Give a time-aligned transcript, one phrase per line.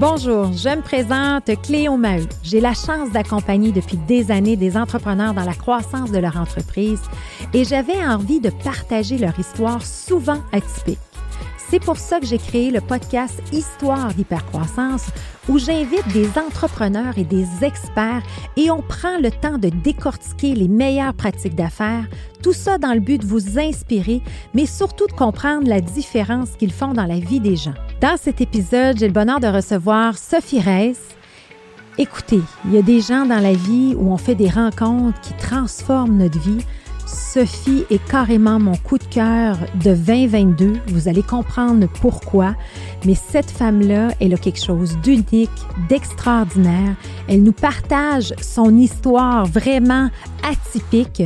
[0.00, 2.28] Bonjour, je me présente Cléo Maheu.
[2.44, 7.00] J'ai la chance d'accompagner depuis des années des entrepreneurs dans la croissance de leur entreprise
[7.52, 11.00] et j'avais envie de partager leur histoire souvent atypique.
[11.56, 15.06] C'est pour ça que j'ai créé le podcast Histoire d'hypercroissance
[15.48, 18.22] où j'invite des entrepreneurs et des experts
[18.56, 22.06] et on prend le temps de décortiquer les meilleures pratiques d'affaires,
[22.40, 24.22] tout ça dans le but de vous inspirer,
[24.54, 27.74] mais surtout de comprendre la différence qu'ils font dans la vie des gens.
[28.00, 31.00] Dans cet épisode, j'ai le bonheur de recevoir Sophie Reiss.
[31.98, 35.32] Écoutez, il y a des gens dans la vie où on fait des rencontres qui
[35.32, 36.64] transforment notre vie.
[37.08, 40.74] Sophie est carrément mon coup de cœur de 2022.
[40.88, 42.54] Vous allez comprendre pourquoi.
[43.06, 45.50] Mais cette femme-là, elle a quelque chose d'unique,
[45.88, 46.94] d'extraordinaire.
[47.26, 50.10] Elle nous partage son histoire vraiment
[50.42, 51.22] atypique,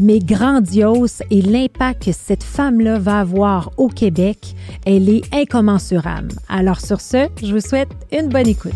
[0.00, 4.54] mais grandiose et l'impact que cette femme-là va avoir au Québec,
[4.86, 6.32] elle est incommensurable.
[6.48, 8.72] Alors sur ce, je vous souhaite une bonne écoute.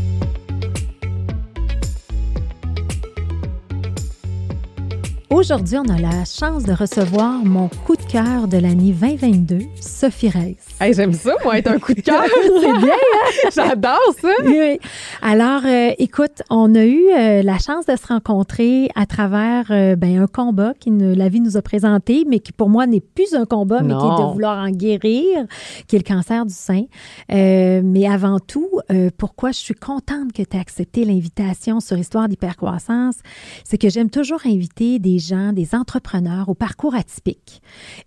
[5.33, 10.29] Aujourd'hui, on a la chance de recevoir mon coup de cœur de l'année 2022, Sophie
[10.29, 10.57] Reiss.
[10.81, 12.25] Hey, J'aime ça, moi, être un coup de cœur.
[12.43, 13.51] C'est bien, hein?
[13.55, 14.29] J'adore ça.
[14.45, 14.81] Oui.
[15.23, 19.95] Alors, euh, écoute, on a eu euh, la chance de se rencontrer à travers euh,
[19.95, 23.01] ben, un combat qui ne, la vie nous a présenté, mais qui pour moi n'est
[23.01, 25.47] plus un combat, mais qui est de vouloir en guérir,
[25.87, 26.87] qui est le cancer du sein.
[27.33, 31.97] Euh, mais avant tout, euh, pourquoi je suis contente que tu aies accepté l'invitation sur
[31.97, 33.15] Histoire d'hypercroissance,
[33.63, 37.63] c'est que j'aime toujours inviter des gens, des entrepreneurs au parcours atypique.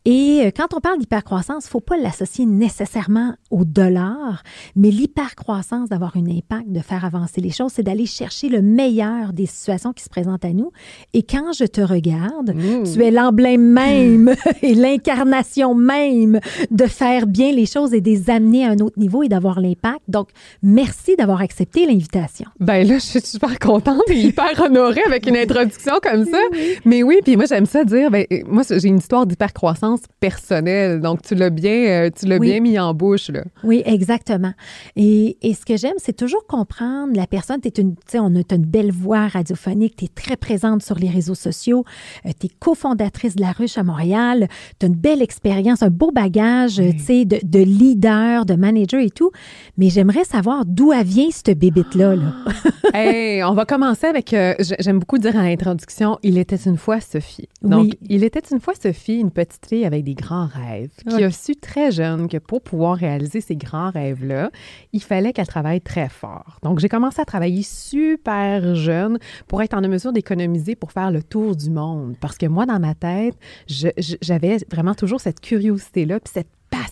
[0.05, 4.43] Et euh, quand on parle d'hypercroissance, il ne faut pas l'associer nécessairement au dollar,
[4.75, 9.33] mais l'hypercroissance, d'avoir un impact, de faire avancer les choses, c'est d'aller chercher le meilleur
[9.33, 10.71] des situations qui se présentent à nous.
[11.13, 12.83] Et quand je te regarde, Mm.
[12.91, 16.39] tu es l'emblème même et l'incarnation même
[16.71, 19.59] de faire bien les choses et de les amener à un autre niveau et d'avoir
[19.59, 20.01] l'impact.
[20.07, 20.29] Donc,
[20.61, 22.47] merci d'avoir accepté l'invitation.
[22.59, 26.37] Ben là, je suis super contente et hyper honorée avec une introduction comme ça.
[26.85, 31.01] Mais oui, puis moi, j'aime ça dire, ben, moi, j'ai une histoire d'hypercroissance personnelle.
[31.01, 32.49] Donc, tu l'as bien, euh, tu l'as Oui.
[32.51, 33.43] bien mis en bouche, là.
[33.63, 34.53] Oui, exactement.
[34.95, 37.59] Et, et ce que j'aime, c'est toujours comprendre la personne.
[37.61, 40.83] T'es une, tu sais, on a t'as une belle voix radiophonique, tu es très présente
[40.83, 41.83] sur les réseaux sociaux,
[42.23, 44.47] tu es cofondatrice de La Ruche à Montréal,
[44.79, 48.55] tu as une belle expérience, un beau bagage, euh, tu sais, de, de leader, de
[48.55, 49.31] manager et tout.
[49.77, 52.15] Mais j'aimerais savoir d'où vient cette bébite-là.
[52.15, 52.33] Là.
[52.93, 56.92] hey, on va commencer avec, euh, j'aime beaucoup dire à l'introduction, il était une fois
[57.01, 57.47] Sophie.
[57.61, 57.99] Donc, Oui.
[58.09, 61.55] il était une fois Sophie, une petite fille avec des grands rêves, qui a su
[61.55, 64.51] très jeune que pour pouvoir réaliser ces grands rêves-là,
[64.91, 66.59] il fallait qu'elle travaille très fort.
[66.63, 71.21] Donc, j'ai commencé à travailler super jeune pour être en mesure d'économiser pour faire le
[71.23, 72.15] tour du monde.
[72.19, 73.35] Parce que moi, dans ma tête,
[73.67, 76.47] j'avais vraiment toujours cette curiosité-là, puis cette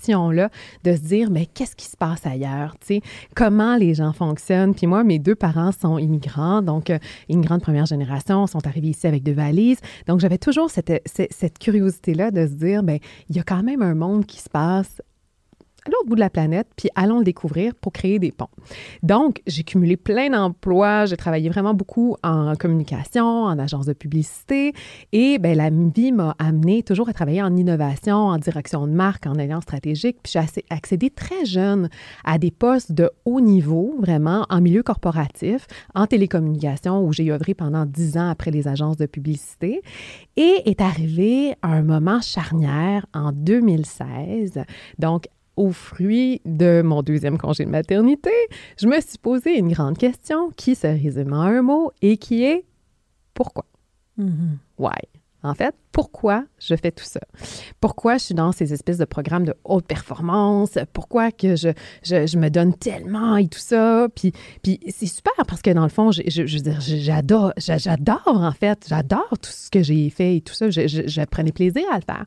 [0.09, 2.75] de se dire, mais qu'est-ce qui se passe ailleurs?
[2.79, 3.01] Tu sais,
[3.35, 4.73] comment les gens fonctionnent?
[4.73, 6.97] Puis moi, mes deux parents sont immigrants, donc euh,
[7.29, 9.79] immigrants de première génération, sont arrivés ici avec deux valises.
[10.07, 13.63] Donc, j'avais toujours cette, cette, cette curiosité-là de se dire, ben il y a quand
[13.63, 15.01] même un monde qui se passe
[15.86, 18.50] à l'autre bout de la planète, puis allons le découvrir pour créer des ponts.
[19.02, 24.74] Donc, j'ai cumulé plein d'emplois, j'ai travaillé vraiment beaucoup en communication, en agence de publicité,
[25.12, 29.25] et ben la vie m'a amené toujours à travailler en innovation, en direction de marque,
[29.25, 31.90] en alliance stratégique, puis j'ai accédé très jeune
[32.24, 35.66] à des postes de haut niveau, vraiment, en milieu corporatif,
[35.96, 39.81] en télécommunication, où j'ai œuvré pendant dix ans après les agences de publicité,
[40.38, 44.64] et est arrivé un moment charnière en 2016,
[45.00, 45.25] donc
[45.57, 48.31] au fruit de mon deuxième congé de maternité,
[48.79, 52.44] je me suis posé une grande question qui se résume en un mot et qui
[52.44, 52.66] est
[53.34, 53.66] pourquoi?
[54.17, 54.57] Mhm.
[54.78, 54.91] Why?
[55.44, 57.19] En fait, pourquoi je fais tout ça?
[57.79, 60.78] Pourquoi je suis dans ces espèces de programmes de haute performance?
[60.94, 61.69] Pourquoi que je,
[62.03, 64.07] je, je me donne tellement et tout ça?
[64.16, 67.53] Puis, puis c'est super parce que dans le fond, je, je, je veux dire, j'adore,
[67.57, 70.69] j'a- j'adore en fait, j'adore tout ce que j'ai fait et tout ça.
[70.69, 72.26] Je prenais plaisir à le faire.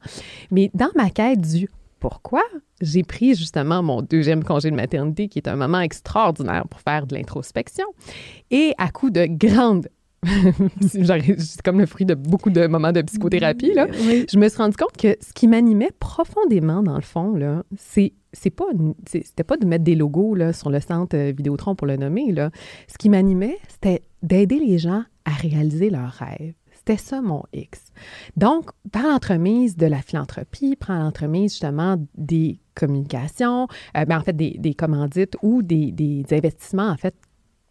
[0.50, 1.68] Mais dans ma quête du
[2.10, 2.42] pourquoi,
[2.82, 7.06] j'ai pris justement mon deuxième congé de maternité, qui est un moment extraordinaire pour faire
[7.06, 7.86] de l'introspection.
[8.50, 9.88] Et à coup de grande
[11.00, 13.72] J'arrive- C'est comme le fruit de beaucoup de moments de psychothérapie.
[13.74, 13.86] Là.
[14.06, 14.26] Oui.
[14.30, 18.12] Je me suis rendu compte que ce qui m'animait profondément, dans le fond, là, c'est
[18.34, 18.64] c'est pas
[19.06, 22.32] c'était pas de mettre des logos là, sur le centre euh, Vidéotron pour le nommer.
[22.32, 22.50] Là.
[22.88, 26.54] Ce qui m'animait, c'était d'aider les gens à réaliser leurs rêves.
[26.86, 27.92] C'était ça mon X.
[28.36, 34.36] Donc, par l'entremise de la philanthropie, par l'entremise justement des communications, euh, ben, en fait
[34.36, 37.14] des, des commandites ou des, des investissements en fait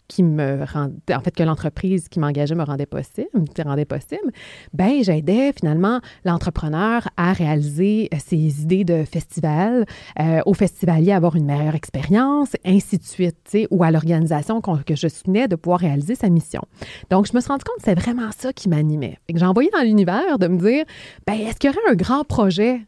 [0.07, 4.31] qui me rendait, en fait, que l'entreprise qui m'engageait me rendait possible, me rendait possible,
[4.73, 9.85] ben j'aidais finalement l'entrepreneur à réaliser euh, ses idées de festival,
[10.19, 14.95] euh, au festivalier à avoir une meilleure expérience, ainsi de suite, ou à l'organisation que
[14.95, 16.61] je soutenais de pouvoir réaliser sa mission.
[17.09, 19.17] Donc, je me suis rendu compte que c'est vraiment ça qui m'animait.
[19.33, 20.85] J'ai envoyé dans l'univers de me dire,
[21.25, 22.81] ben est-ce qu'il y aurait un grand projet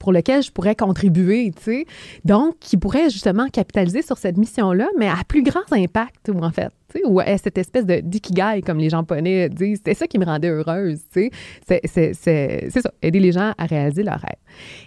[0.00, 1.84] pour lequel je pourrais contribuer, tu sais.
[2.24, 6.72] Donc, qui pourrait justement capitaliser sur cette mission-là, mais à plus grand impact, en fait
[7.04, 9.78] ou cette espèce de d'ikigai, comme les japonais disent.
[9.78, 11.30] C'était ça qui me rendait heureuse, tu
[11.66, 11.80] sais.
[11.84, 14.40] C'est ça, aider les gens à réaliser leurs rêves.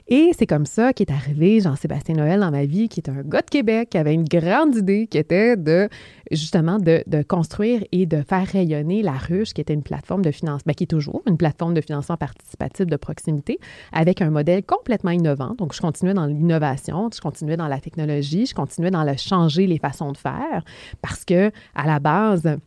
[0.08, 3.42] Et c'est comme ça qu'est arrivé Jean-Sébastien Noël dans ma vie, qui est un gars
[3.42, 5.88] de Québec, qui avait une grande idée, qui était de,
[6.36, 10.64] justement, de, construire et de faire rayonner la ruche, qui était une plateforme de financement,
[10.66, 13.60] ben, qui est toujours une plateforme de financement participatif de proximité,
[13.94, 15.56] avec un modèle complètement innovant.
[15.56, 19.68] Donc, je continuais dans l'innovation, je continuais dans la technologie, je continuais dans le changer
[19.68, 20.64] les façons de faire,
[21.02, 22.58] parce que à la la base,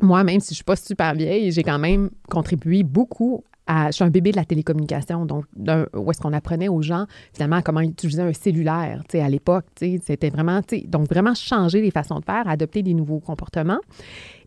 [0.00, 3.92] moi, même si je ne suis pas super vieille, j'ai quand même contribué beaucoup je
[3.92, 7.80] suis un bébé de la télécommunication, donc où est-ce qu'on apprenait aux gens finalement comment
[7.80, 11.34] utiliser un cellulaire, tu sais, à l'époque, tu sais, c'était vraiment, tu sais, donc vraiment
[11.34, 13.80] changer les façons de faire, adopter des nouveaux comportements.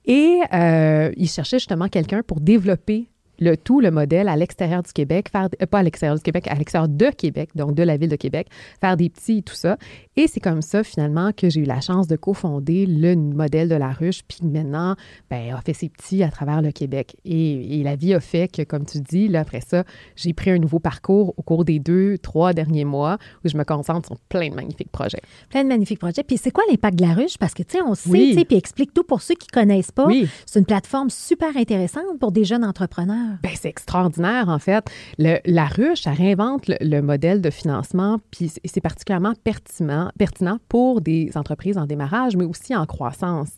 [0.05, 4.91] Et euh, il cherchait justement quelqu'un pour développer le tout, le modèle à l'extérieur du
[4.91, 7.97] Québec, faire, euh, pas à l'extérieur du Québec, à l'extérieur de Québec, donc de la
[7.97, 8.47] ville de Québec,
[8.81, 9.77] faire des petits et tout ça.
[10.19, 13.75] Et c'est comme ça, finalement, que j'ai eu la chance de cofonder le modèle de
[13.75, 14.97] la ruche, puis maintenant,
[15.29, 17.15] ben, a fait ses petits à travers le Québec.
[17.23, 19.85] Et, la vie a fait que, comme tu dis, là, après ça,
[20.17, 23.63] j'ai pris un nouveau parcours au cours des deux, trois derniers mois où je me
[23.63, 25.21] concentre sur plein de magnifiques projets.
[25.49, 26.23] Plein de magnifiques projets.
[26.23, 27.37] Puis c'est quoi l'impact de la ruche?
[27.37, 29.93] Parce que, tu sais, on sait, tu sais, puis explique tout pour ceux qui connaissent
[29.93, 30.05] pas.
[30.05, 30.27] Oui.
[30.45, 33.37] C'est une plateforme super intéressante pour des jeunes entrepreneurs.
[33.41, 34.85] Ben, c'est extraordinaire, en fait.
[35.17, 41.31] la ruche, ça réinvente le, modèle de financement, puis c'est particulièrement pertinent, pertinent pour des
[41.35, 43.49] entreprises en démarrage, mais aussi en croissance,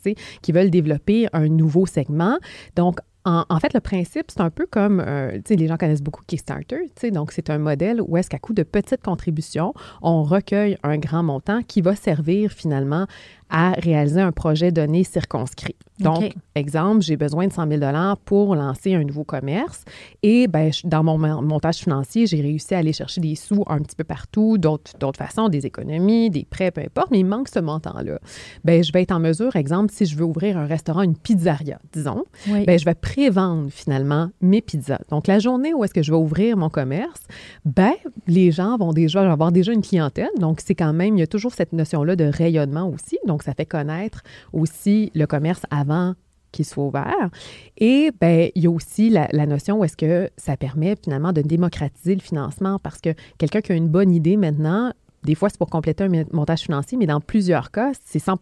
[0.41, 2.37] qui veulent développer un nouveau segment.
[2.75, 6.01] Donc, en, fait, le principe, c'est un peu comme, euh, tu sais, les gens connaissent
[6.01, 9.75] beaucoup Kickstarter, tu sais, donc c'est un modèle où est-ce qu'à coup de petites contributions,
[10.01, 13.05] on recueille un grand montant qui va servir finalement
[13.51, 15.75] à réaliser un projet donné circonscrit.
[15.99, 17.81] Donc, exemple, j'ai besoin de 100 000
[18.25, 19.83] pour lancer un nouveau commerce
[20.23, 23.95] et ben, dans mon montage financier, j'ai réussi à aller chercher des sous un petit
[23.95, 28.19] peu partout, d'autres façons, des économies, des prêts, peu importe, mais il manque ce montant-là.
[28.63, 31.79] Ben, je vais être en mesure, exemple, si je veux ouvrir un restaurant, une pizzeria,
[31.93, 35.01] disons, ben, je vais prévendre finalement mes pizzas.
[35.09, 37.21] Donc, la journée où est-ce que je vais ouvrir mon commerce,
[37.65, 37.93] ben,
[38.27, 40.29] les gens vont déjà avoir déjà une clientèle.
[40.39, 43.19] Donc, c'est quand même, il y a toujours cette notion-là de rayonnement aussi.
[43.27, 44.21] Donc, ça fait connaître
[44.53, 46.15] aussi le commerce avant
[46.51, 47.29] qu'il soit ouvert.
[47.77, 51.33] Et ben, il y a aussi la, la notion où est-ce que ça permet finalement
[51.33, 54.91] de démocratiser le financement parce que quelqu'un qui a une bonne idée maintenant
[55.23, 58.39] des fois, c'est pour compléter un montage financier, mais dans plusieurs cas, c'est 100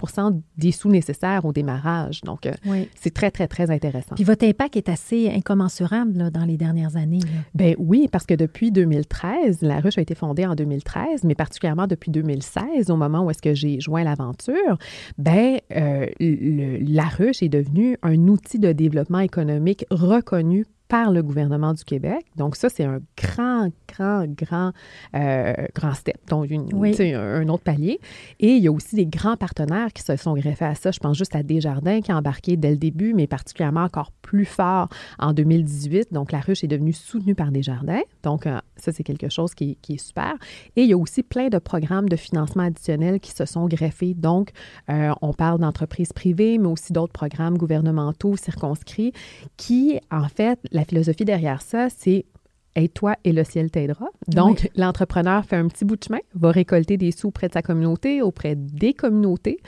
[0.58, 2.22] des sous nécessaires au démarrage.
[2.22, 2.54] Donc, euh,
[2.96, 4.16] c'est très, très, très intéressant.
[4.16, 7.20] Puis votre impact est assez incommensurable dans les dernières années.
[7.54, 11.88] Ben oui, parce que depuis 2013, la ruche a été fondée en 2013, mais particulièrement
[11.88, 14.78] depuis 2016, au moment où est-ce que j'ai joint l'aventure,
[15.18, 21.74] ben euh, la ruche est devenue un outil de développement économique reconnu par le gouvernement
[21.74, 22.26] du Québec.
[22.36, 24.72] Donc ça, c'est un grand, grand, grand,
[25.16, 26.68] euh, grand step, donc une,
[27.16, 28.00] un autre palier.
[28.40, 30.90] Et il y a aussi des grands partenaires qui se sont greffés à ça.
[30.90, 34.46] Je pense juste à Desjardins qui a embarqué dès le début, mais particulièrement encore plus
[34.46, 34.90] fort
[35.20, 36.12] en 2018.
[36.12, 38.02] Donc la ruche est devenue soutenue par Desjardins.
[38.24, 40.34] Donc euh, ça, c'est quelque chose qui, qui, est super.
[40.76, 44.16] Et il y a aussi plein de programmes de financement additionnels qui se sont greffés.
[44.16, 44.50] Donc
[44.90, 49.14] euh, on parle d'entreprises privées, mais aussi d'autres programmes gouvernementaux circonscrits
[49.56, 52.26] qui, en fait, la philosophie derrière ça, c'est
[52.76, 54.08] aide-toi et le ciel t'aidera.
[54.28, 57.62] Donc, l'entrepreneur fait un petit bout de chemin, va récolter des sous auprès de sa
[57.62, 59.60] communauté, auprès des communautés.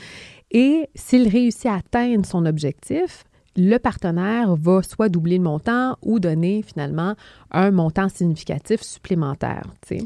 [0.51, 3.23] Et s'il réussit à atteindre son objectif,
[3.57, 7.15] le partenaire va soit doubler le montant ou donner finalement
[7.51, 9.63] un montant significatif supplémentaire.
[9.83, 10.05] Fait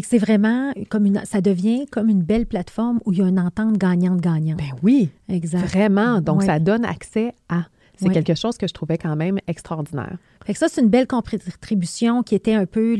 [0.00, 3.28] que c'est vraiment comme une, ça devient comme une belle plateforme où il y a
[3.28, 4.58] une entente gagnante-gagnante.
[4.58, 5.66] Ben oui, exact.
[5.66, 6.20] Vraiment.
[6.20, 7.64] Donc, ça donne accès à.
[8.00, 10.18] C'est quelque chose que je trouvais quand même extraordinaire.
[10.46, 12.96] Fait que ça, c'est une belle contribution qui était un peu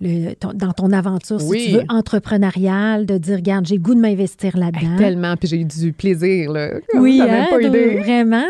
[0.00, 4.56] le, dans ton aventure, si tu veux, entrepreneuriale, de dire, regarde, j'ai goût de m'investir
[4.56, 4.96] là-dedans.
[4.98, 6.70] tellement, puis j'ai eu du plaisir, là.
[6.94, 7.98] Oui, hein, pas idée.
[7.98, 8.44] vraiment.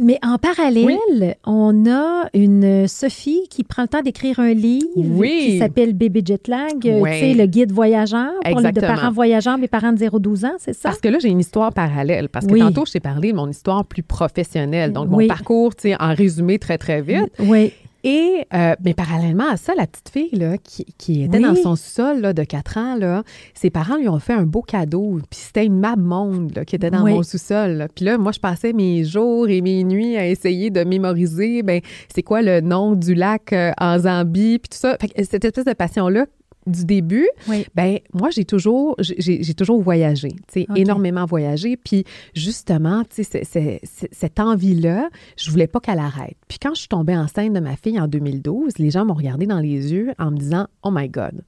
[0.00, 4.86] mais en parallèle, on a une Sophie qui prend le temps d'écrire un livre
[5.24, 9.68] qui s'appelle Bébé Jetlag, euh, tu sais, le guide voyageur pour les parents voyageurs, mes
[9.68, 10.90] parents de 0-12 ans, c'est ça?
[10.90, 12.28] Parce que là, j'ai une histoire parallèle.
[12.28, 15.88] Parce que tantôt, je t'ai parlé de mon histoire plus professionnelle, donc mon parcours, tu
[15.88, 17.32] sais, en résumé très, très vite.
[17.38, 17.72] Oui.
[18.10, 21.42] Et, euh, mais parallèlement à ça, la petite fille là, qui, qui était Oui.
[21.42, 23.22] dans son sol là, de 4 ans, là,
[23.52, 25.18] ses parents lui ont fait un beau cadeau.
[25.28, 27.12] Puis c'était une map monde là, qui était dans Oui.
[27.12, 27.88] mon sous-sol.
[27.94, 31.80] Puis là, moi, je passais mes jours et mes nuits à essayer de mémoriser, ben,
[32.14, 34.96] c'est quoi le nom du lac euh, en Zambie, puis tout ça.
[34.98, 36.24] Fait que cette espèce de passion-là,
[36.68, 37.66] du début, Oui.
[37.74, 43.80] ben moi j'ai toujours j'ai- toujours voyagé, tu énormément voyagé, puis justement, tu sais
[44.12, 46.36] cette envie là, je voulais pas qu'elle arrête.
[46.48, 49.46] Puis quand je suis tombée enceinte de ma fille en 2012, les gens m'ont regardé
[49.46, 51.42] dans les yeux en me disant "Oh my god,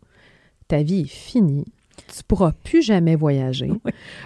[0.68, 1.66] ta vie est finie."
[2.16, 3.70] Tu pourras plus jamais voyager.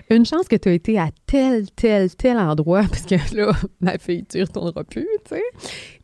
[0.09, 3.99] Une chance que tu as été à tel, tel, tel endroit, parce que là, ma
[3.99, 5.43] fille, tu y retourneras plus, tu sais.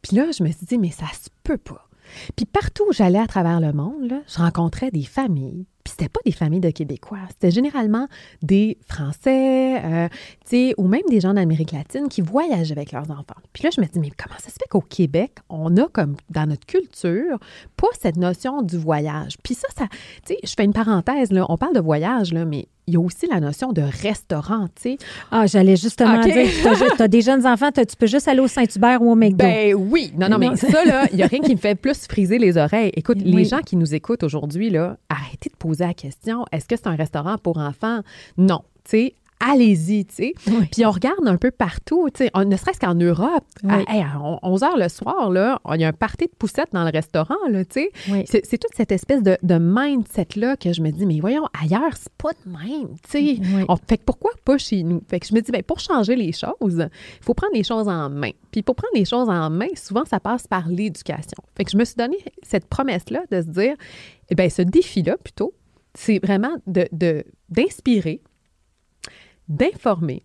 [0.03, 1.87] Puis là, je me suis dit, mais ça se peut pas.
[2.37, 5.67] Puis partout où j'allais à travers le monde, là, je rencontrais des familles.
[5.85, 8.07] Puis c'était pas des familles de Québécois, c'était généralement
[8.43, 10.09] des Français, euh,
[10.45, 13.41] tu sais, ou même des gens d'Amérique latine qui voyagent avec leurs enfants.
[13.55, 16.17] Puis là, je me dis, mais comment ça se fait qu'au Québec, on a comme
[16.29, 17.39] dans notre culture
[17.77, 19.39] pas cette notion du voyage?
[19.43, 19.87] Puis ça, ça,
[20.27, 22.97] tu sais, je fais une parenthèse là, on parle de voyage là, mais il y
[22.97, 24.99] a aussi la notion de restaurant, tu sais.
[25.31, 26.25] Ah, j'allais justement OK.
[26.25, 26.49] dire,
[26.97, 29.45] tu as, des jeunes enfants, tu peux juste aller au Saint-Hubert ou au McDo.
[29.45, 30.13] Ben oui.
[30.19, 32.57] Non, non, mais ça, là, il n'y a rien qui me fait plus friser les
[32.57, 32.91] oreilles.
[32.97, 33.33] Écoute, Oui.
[33.33, 36.89] les gens qui nous écoutent aujourd'hui, là, arrêtez de poser la question est-ce que c'est
[36.89, 38.01] un restaurant pour enfants?
[38.37, 38.63] Non.
[38.85, 40.35] Tu sais, allez-y, tu sais.
[40.47, 40.67] Oui.
[40.71, 43.73] Puis on regarde un peu partout, tu sais, ne serait-ce qu'en Europe, Oui.
[43.87, 46.69] à, hey, à 11 heures le soir, là, il y a un party de poussettes
[46.73, 47.91] dans le restaurant, là, tu sais.
[48.11, 48.25] Oui.
[48.27, 51.97] C'est c'est toute cette espèce de, de mindset-là que je me dis, mais voyons, ailleurs,
[51.97, 53.41] c'est pas de même, tu sais.
[53.69, 55.03] On- fait que pourquoi pas chez nous?
[55.09, 57.89] Fait que je me dis, ben, pour changer les choses, il faut prendre les choses
[57.89, 58.31] en main.
[58.51, 61.39] Puis pour prendre les choses en main, souvent, ça passe par l'éducation.
[61.57, 63.75] Fait que je me suis donné cette promesse-là de se dire,
[64.29, 65.55] eh bien, ce défi-là, plutôt,
[65.95, 68.21] c'est vraiment de- de- d'inspirer,
[69.51, 70.25] d'informer,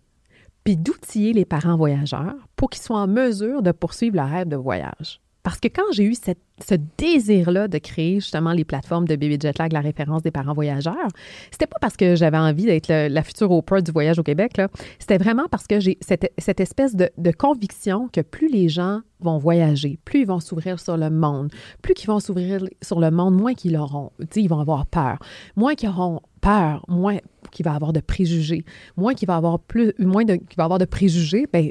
[0.64, 4.56] puis d'outiller les parents voyageurs pour qu'ils soient en mesure de poursuivre leur rêve de
[4.56, 5.20] voyage.
[5.46, 9.72] Parce que quand j'ai eu ce désir-là de créer justement les plateformes de Baby Jetlag,
[9.72, 11.06] la référence des parents voyageurs,
[11.52, 14.60] c'était pas parce que j'avais envie d'être la future Oprah du voyage au Québec,
[14.98, 20.00] c'était vraiment parce que j'ai cette, espèce de, conviction que plus les gens vont voyager,
[20.04, 23.54] plus ils vont s'ouvrir sur le monde, plus qu'ils vont s'ouvrir sur le monde, moins
[23.54, 25.20] qu'ils auront, ils vont avoir peur,
[25.54, 27.18] moins qu'ils auront peur, moins
[27.52, 28.64] qu'il va avoir de préjugés,
[28.96, 31.70] moins qu'il va avoir plus, moins va avoir de préjugés, ben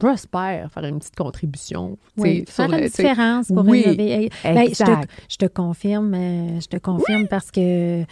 [0.00, 1.96] prospère, faire une petite contribution.
[2.16, 4.30] Oui, faire une le- différence pour Oui, innover.
[4.42, 5.10] Ben, je, te, exact.
[5.28, 8.02] je te confirme, euh, je te confirme parce que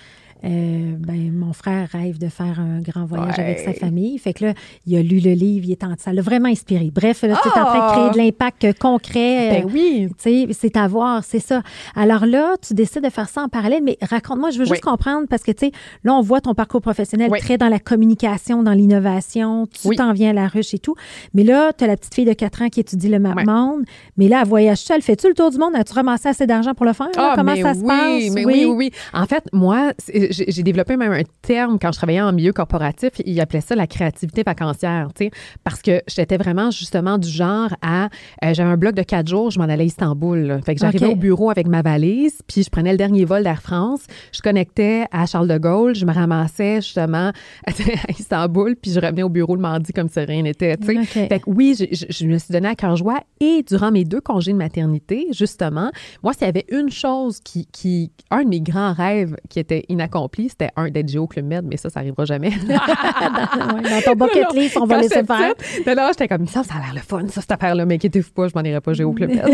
[0.45, 3.45] euh, ben, mon frère rêve de faire un grand voyage Ouais.
[3.45, 4.16] avec sa famille.
[4.18, 4.54] Fait que là,
[4.87, 6.90] il a lu le livre, il est en, ça l'a vraiment inspiré.
[6.95, 7.92] Bref, là, tu es en train de Ah!
[7.92, 9.50] créer de l'impact euh, concret.
[9.62, 10.09] Ben euh, oui.
[10.52, 11.62] c'est à voir, c'est ça.
[11.97, 15.26] Alors là, tu décides de faire ça en parallèle, mais raconte-moi, je veux juste comprendre
[15.28, 15.73] parce que, tu sais,
[16.04, 17.40] là, on voit ton parcours professionnel Oui.
[17.40, 19.97] très dans la communication, dans l'innovation, tu Oui.
[19.97, 20.95] t'en viens à la ruche et tout.
[21.35, 23.83] Mais là, tu as la petite fille de 4 ans qui étudie le monde,
[24.16, 25.02] mais là, elle voyage seule.
[25.02, 25.75] Fais-tu le tour du monde?
[25.75, 27.09] As-tu ramassé assez d'argent pour le faire?
[27.16, 27.30] là?
[27.33, 28.33] Ah, Comment ça se passe?
[28.35, 28.64] Mais oui.
[28.64, 29.92] oui, oui, En fait, moi,
[30.30, 33.11] j'ai développé même un terme quand je travaillais en milieu corporatif.
[33.25, 35.30] Ils appelaient ça la créativité vacancière, tu sais,
[35.64, 38.06] parce que j'étais vraiment justement du genre à.
[38.44, 40.38] euh, J'avais un bloc de quatre jours, je m'en allais à Istanbul.
[40.40, 40.61] là.
[40.62, 43.62] Fait que j'arrivais au bureau avec ma valise, puis je prenais le dernier vol d'Air
[43.62, 47.32] France, je connectais à Charles de Gaulle, je me ramassais justement
[47.66, 47.70] à
[48.11, 50.94] Istanbul, puis je revenais au bureau le mardi comme si rien n'était, tu sais.
[51.28, 54.04] Fait que oui, je, je- je me suis donné à cœur joie et durant mes
[54.04, 55.90] deux congés de maternité, justement,
[56.23, 59.85] moi, s'il y avait une chose qui, qui, un de mes grands rêves qui était
[59.88, 60.08] inaccompli,
[60.48, 62.50] c'était un d'être Géo Club Med, mais ça, ça arrivera jamais.
[62.68, 65.52] Ouais, dans ton bucket list, on va laisser faire.
[65.87, 68.30] Non, non, j'étais comme ça, ça a l'air le fun, ça, cette affaire-là, mais inquiétez-vous
[68.32, 69.44] pas, je m'en irai pas Géo Club Med.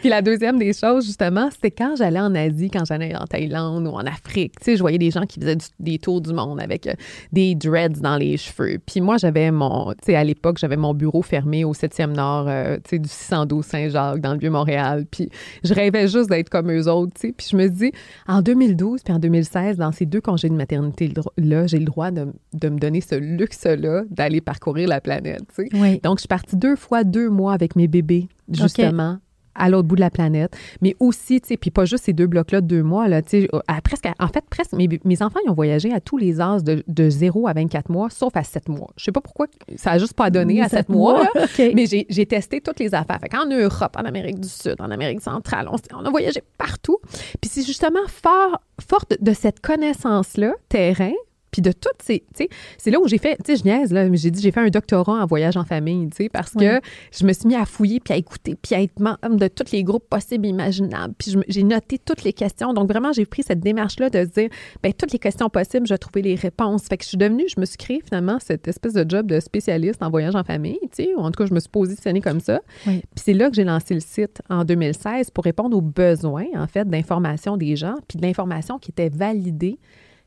[0.00, 3.86] Puis la deuxième des choses, justement, c'était quand j'allais en Asie, quand j'allais en Thaïlande
[3.86, 4.54] ou en Afrique.
[4.58, 6.94] Tu sais, je voyais des gens qui faisaient du- des tours du monde avec euh,
[7.32, 8.78] des dreads dans les cheveux.
[8.84, 12.46] Puis moi, j'avais mon, tu sais, à l'époque, j'avais mon bureau fermé au 7e Nord,
[12.48, 15.06] euh, tu sais, du 612 Saint-Jacques, dans le Vieux-Montréal.
[15.10, 15.28] Puis
[15.64, 17.34] je rêvais juste d'être comme eux autres, tu sais.
[17.36, 17.92] Puis je me dis,
[18.26, 22.28] en 2012 puis en 2016, dans ces deux congés de maternité-là, j'ai le droit de,
[22.54, 25.42] de me donner ce luxe-là d'aller parcourir la planète.
[25.72, 26.00] Oui.
[26.02, 29.18] Donc, je suis partie deux fois deux mois avec mes bébés, justement.
[29.60, 32.26] À l'autre bout de la planète, mais aussi, tu sais, puis pas juste ces deux
[32.26, 33.48] blocs-là de deux mois, là, tu sais,
[33.84, 36.82] presque, en fait, presque, mes, mes enfants, ils ont voyagé à tous les âges de,
[36.88, 38.90] de 0 à 24 mois, sauf à 7 mois.
[38.96, 41.24] Je sais pas pourquoi, ça a juste pas donné à 7 mois,
[41.58, 43.18] mais j'ai testé toutes les affaires.
[43.20, 46.98] Fait qu'en Europe, en Amérique du Sud, en Amérique centrale, on, on a voyagé partout.
[47.40, 51.12] Puis c'est justement fort, forte de cette connaissance-là, terrain,
[51.50, 53.92] Puis de toutes ces, tu sais, c'est là où j'ai fait, tu sais, je niaise,
[53.92, 56.52] là, mais j'ai dit, j'ai fait un doctorat en voyage en famille, tu sais, parce
[56.52, 56.80] que
[57.12, 59.72] je me suis mis à fouiller, puis à écouter, puis à être membre de tous
[59.72, 61.14] les groupes possibles, imaginables.
[61.18, 62.72] Puis j'ai noté toutes les questions.
[62.72, 64.48] Donc vraiment, j'ai pris cette démarche-là de se dire,
[64.82, 66.84] ben toutes les questions possibles, je vais trouver les réponses.
[66.84, 69.40] Fait que je suis devenue, je me suis créé finalement cette espèce de job de
[69.40, 72.20] spécialiste en voyage en famille, tu sais, ou en tout cas, je me suis positionnée
[72.20, 72.60] comme ça.
[72.84, 76.66] Puis c'est là que j'ai lancé le site en 2016 pour répondre aux besoins, en
[76.66, 79.78] fait, d'information des gens, puis de l'information qui était validée,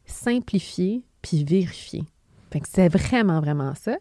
[0.06, 2.04] simplifiée, puis vérifiée.
[2.52, 3.98] Fait que c'est vraiment, vraiment ça.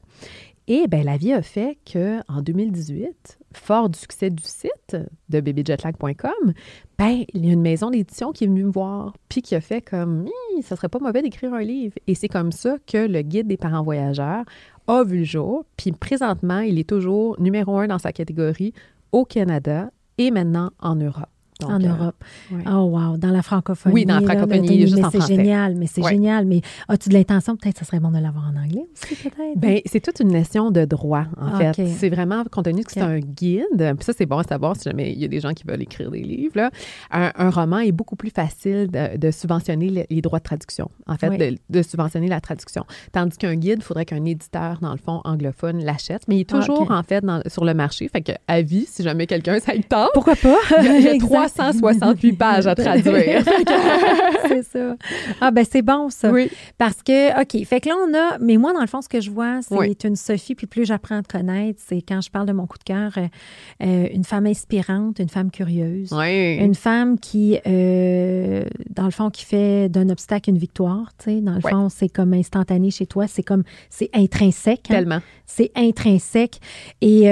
[0.69, 4.97] Et ben la vie a fait qu'en 2018, fort du succès du site
[5.29, 6.53] de babyjetlag.com,
[6.99, 9.61] ben il y a une maison d'édition qui est venue me voir, puis qui a
[9.61, 10.27] fait comme,
[10.63, 11.95] ça serait pas mauvais d'écrire un livre.
[12.07, 14.45] Et c'est comme ça que le guide des parents voyageurs
[14.87, 15.65] a vu le jour.
[15.77, 18.73] Puis présentement, il est toujours numéro un dans sa catégorie
[19.11, 21.32] au Canada et maintenant en Europe
[21.65, 22.25] en euh, Europe.
[22.67, 23.17] Oh, wow.
[23.17, 23.95] Dans la francophonie.
[23.95, 26.47] Oui, dans la francophonie, juste mais c'est génial, mais c'est génial.
[26.47, 27.57] Mais as-tu de l'intention?
[27.57, 29.57] Peut-être que ce serait bon de l'avoir en anglais aussi, peut-être?
[29.59, 31.81] Bien, c'est toute une nation de droit, en fait.
[31.97, 34.85] C'est vraiment, compte tenu que c'est un guide, puis ça, c'est bon à savoir si
[34.85, 36.71] jamais il y a des gens qui veulent écrire des livres, là.
[37.11, 41.83] Un, roman est beaucoup plus facile de, subventionner les, droits de traduction, en fait, de,
[41.83, 42.85] subventionner la traduction.
[43.13, 46.53] Tandis qu'un guide, il faudrait qu'un éditeur, dans le fond, anglophone, l'achète, mais il est
[46.53, 48.09] ah, toujours, en fait, sur le marché.
[48.09, 50.11] Fait que, à vie, si jamais quelqu'un, ça y tente.
[50.15, 50.59] Pourquoi pas?
[50.83, 51.19] Il y a,
[51.55, 53.43] 368 pages à traduire.
[54.49, 54.97] c'est ça.
[55.41, 56.31] Ah, ben c'est bon, ça.
[56.31, 56.51] Oui.
[56.79, 58.39] Parce que, OK, fait que là, on a.
[58.39, 61.19] Mais moi, dans le fond, ce que je vois, c'est une Sophie, puis plus j'apprends
[61.19, 63.27] à te connaître, c'est quand je parle de mon coup de cœur, euh,
[63.83, 66.11] euh, une femme inspirante, une femme curieuse.
[66.13, 66.57] Oui.
[66.57, 71.13] Une femme qui, euh, dans le fond, qui fait d'un obstacle une victoire.
[71.19, 73.27] Tu sais, dans le fond, c'est comme instantané chez toi.
[73.27, 73.65] C'est comme.
[73.91, 74.91] C'est intrinsèque.
[74.91, 74.95] Hein.
[74.95, 75.21] Tellement.
[75.47, 76.61] C'est intrinsèque.
[77.01, 77.25] Et,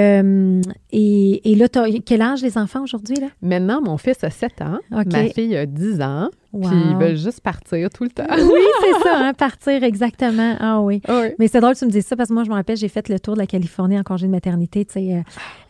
[0.91, 1.67] et, et là,
[2.05, 3.15] quel âge les enfants aujourd'hui?
[3.15, 3.27] là?
[3.41, 4.79] Maintenant, mon fils a 7 ans.
[4.91, 5.03] Ma
[5.33, 6.29] fille a 10 ans.
[6.51, 8.25] Puis ils veulent juste partir tout le temps.
[8.29, 10.55] oui, c'est ça, hein, partir exactement.
[10.59, 11.01] Ah oui.
[11.39, 12.87] Mais c'est drôle que tu me dises ça parce que moi, je me rappelle, j'ai
[12.87, 15.13] fait le tour de la Californie en congé de maternité, tu sais.
[15.13, 15.21] Euh,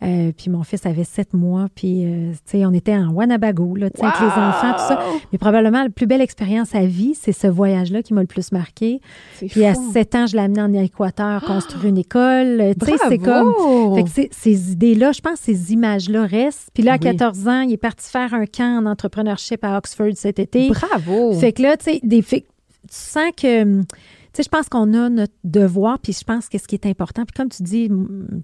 [0.04, 3.76] euh, puis mon fils avait sept mois, puis, euh, tu sais, on était en Wanabago,
[3.76, 5.04] là, tu sais, avec les enfants, tout ça.
[5.32, 8.52] Mais probablement, la plus belle expérience à vie, c'est ce voyage-là qui m'a le plus
[8.52, 9.02] marqué.
[9.40, 12.74] Puis à sept ans, je l'ai amené en Équateur construire une école.
[12.80, 13.54] Tu sais, c'est comme.
[13.96, 16.70] Fait que ces idées-là, je pense que ces images-là restent.
[16.74, 20.12] Puis là, à 14 ans, il est parti faire un camp en entrepreneurship à Oxford
[20.16, 20.71] cet été.
[20.74, 21.34] Bravo!
[21.34, 22.44] Fait que là, tu sais, des, tu
[22.90, 23.86] sens que hum,
[24.34, 26.86] tu sais, je pense qu'on a notre devoir, puis je pense que ce qui est
[26.86, 27.90] important, puis comme tu dis,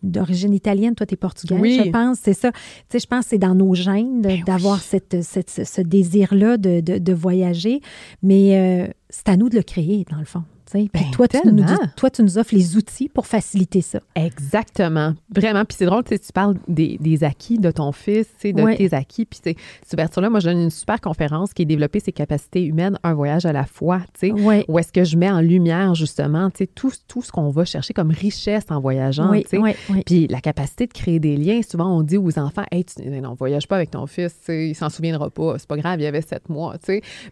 [0.03, 2.51] d'origine italienne, toi, tu es portugaise, je pense, c'est ça.
[2.51, 6.57] Tu sais, je pense que c'est dans nos gènes ben d'avoir cette, cette, ce désir-là
[6.57, 7.79] de, de, de, voyager,
[8.21, 10.43] mais euh, c'est à nous de le créer, dans le fond.
[10.73, 11.63] Ben, toi, tu nous,
[11.95, 13.99] toi, tu nous offres les outils pour faciliter ça.
[14.15, 15.13] Exactement.
[15.33, 15.63] Vraiment.
[15.65, 19.25] Puis c'est drôle, tu parles des, des, acquis de ton fils, de tes acquis.
[19.25, 22.97] Puis cette ouverture-là, moi, je donne une super conférence qui est développer ses capacités humaines,
[23.03, 24.01] un voyage à la fois.
[24.23, 28.11] Où est-ce que je mets en lumière, justement, tout, tout ce qu'on va chercher comme
[28.11, 29.31] richesse en voyageant.
[30.05, 31.61] Puis la capacité de créer des liens.
[31.67, 34.89] Souvent, on dit aux enfants, hey, tu, non, voyage pas avec ton fils, il s'en
[34.89, 35.57] souviendra pas.
[35.57, 36.75] C'est pas grave, il y avait sept mois.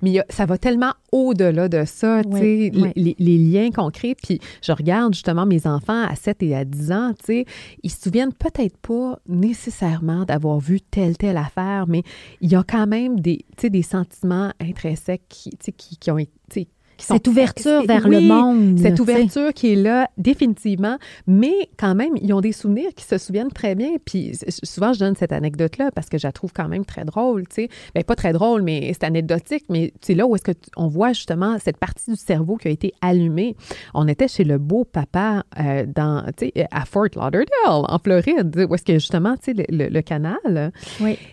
[0.01, 2.21] Mais ça va tellement au-delà de ça.
[2.21, 4.15] les, les liens qu'on crée.
[4.15, 7.45] Puis je regarde justement mes enfants à 7 et à 10 ans, tu sais,
[7.83, 12.03] ils se souviennent peut-être pas nécessairement d'avoir vu telle, telle affaire, mais
[12.41, 17.27] il y a quand même des, des sentiments intrinsèques qui, qui, qui ont été cette
[17.27, 18.79] ouverture vers le monde.
[18.79, 20.97] Cette ouverture qui est là, définitivement.
[21.27, 23.91] Mais quand même, ils ont des souvenirs qui se souviennent très bien.
[24.03, 27.47] Puis souvent, je donne cette anecdote-là parce que je la trouve quand même très drôle.
[27.47, 27.69] Tu sais.
[27.93, 29.65] Bien, pas très drôle, mais c'est anecdotique.
[29.69, 30.43] Mais c'est là où est-ce
[30.75, 33.55] qu'on voit justement cette partie du cerveau qui a été allumée.
[33.93, 36.25] On était chez le beau papa euh, dans,
[36.71, 40.71] à Fort Lauderdale, en Floride, où est-ce que justement, tu sais, le, canal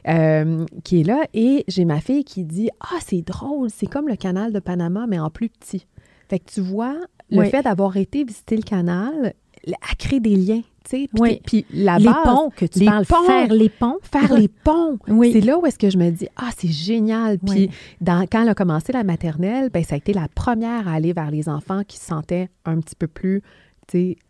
[0.08, 1.24] euh, qui est là.
[1.34, 5.06] Et j'ai ma fille qui dit Ah, c'est drôle, c'est comme le canal de Panama,
[5.08, 5.86] mais en plus petit.
[6.28, 6.96] Fait que tu vois,
[7.30, 9.34] le fait d'avoir été visiter le canal
[9.66, 10.62] a créé des liens.
[10.88, 11.40] Puis, oui.
[11.46, 13.98] puis la les ponts que tu parles, faire les ponts.
[14.02, 14.98] Faire les ponts.
[15.32, 17.38] C'est là où est-ce que je me dis, ah, c'est génial.
[17.38, 17.70] Puis
[18.04, 21.30] quand elle a commencé la maternelle, ben, ça a été la première à aller vers
[21.30, 23.42] les enfants qui se sentaient un petit peu plus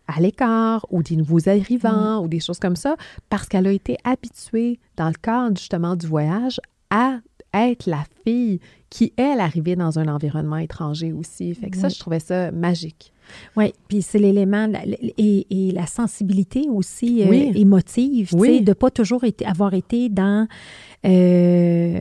[0.08, 2.96] à l'écart ou des nouveaux arrivants ou des choses comme ça,
[3.28, 7.20] parce qu'elle a été habituée, dans le cadre justement du voyage, à
[7.54, 11.54] être la fille qui, elle, arrivait dans un environnement étranger aussi.
[11.54, 13.12] Fait que ça, je trouvais ça magique.
[13.56, 14.68] Oui, puis c'est l'élément
[15.16, 18.60] et, la sensibilité aussi euh, émotive, oui.
[18.60, 20.46] de ne pas toujours été, avoir été dans
[21.04, 22.00] euh,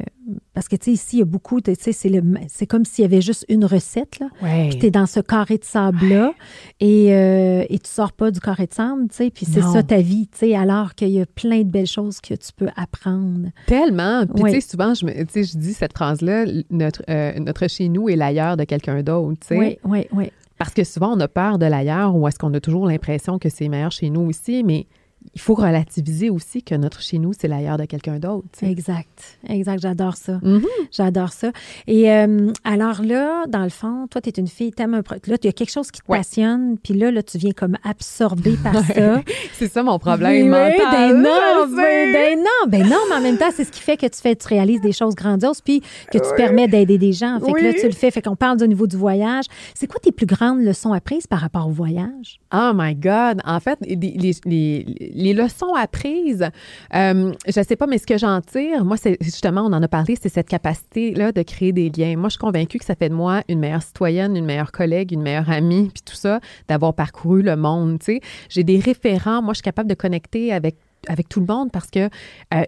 [0.53, 3.05] parce que, tu sais, ici, il y a beaucoup, tu sais, c'est comme s'il y
[3.05, 4.27] avait juste une recette, là.
[4.69, 6.34] Puis tu es dans ce carré de sable-là
[6.79, 9.81] et, euh, et tu sors pas du carré de sable, tu sais, puis c'est ça
[9.81, 12.69] ta vie, tu sais, alors qu'il y a plein de belles choses que tu peux
[12.75, 13.49] apprendre.
[13.65, 14.25] Tellement.
[14.27, 18.10] Puis, tu sais, souvent, je, me, je dis cette phrase-là, notre, euh, notre chez nous
[18.10, 19.58] est l'ailleurs de quelqu'un d'autre, tu sais.
[19.58, 20.32] Oui, oui, oui.
[20.58, 23.50] Parce que souvent, on a peur de l'ailleurs ou est-ce qu'on a toujours l'impression que
[23.50, 24.86] c'est meilleur chez nous aussi, mais
[25.34, 28.47] il faut relativiser aussi que notre chez nous, c'est l'ailleurs de quelqu'un d'autre.
[28.53, 28.71] tu sais.
[28.71, 29.79] Exact, exact.
[29.81, 30.39] J'adore ça.
[30.43, 30.65] Mhm.
[30.91, 31.51] J'adore ça.
[31.88, 35.38] Et euh, alors là, dans le fond, toi, tu es une fille, t'aimes un Là,
[35.41, 36.17] il y a quelque chose qui te Ouais.
[36.19, 39.21] passionne, puis là, là, tu viens comme absorbé par ça.
[39.53, 40.77] C'est ça mon problème Oui, mental.
[40.91, 43.97] Ben non, ben, ben non, ben non, mais en même temps, c'est ce qui fait
[43.97, 45.81] que tu fais, tu réalises des choses grandioses, puis
[46.12, 46.34] que tu Oui.
[46.38, 47.39] permets d'aider des gens.
[47.39, 48.12] Fait que là, tu le fais.
[48.12, 49.45] Fait qu'on parle du niveau du voyage.
[49.75, 52.39] C'est quoi tes plus grandes leçons apprises par rapport au voyage?
[52.53, 53.41] Oh my God!
[53.45, 56.50] En fait, les, les, les- les leçons apprises,
[56.93, 59.88] euh, je sais pas, mais ce que j'en tire, moi, c'est justement, on en a
[59.88, 62.15] parlé, c'est cette capacité-là de créer des liens.
[62.17, 65.12] Moi, je suis convaincue que ça fait de moi une meilleure citoyenne, une meilleure collègue,
[65.12, 68.21] une meilleure amie, puis tout ça, d'avoir parcouru le monde, tu sais.
[68.50, 69.41] J'ai des référents.
[69.41, 70.76] Moi, je suis capable de connecter avec
[71.07, 72.09] avec tout le monde parce que
[72.53, 72.63] euh,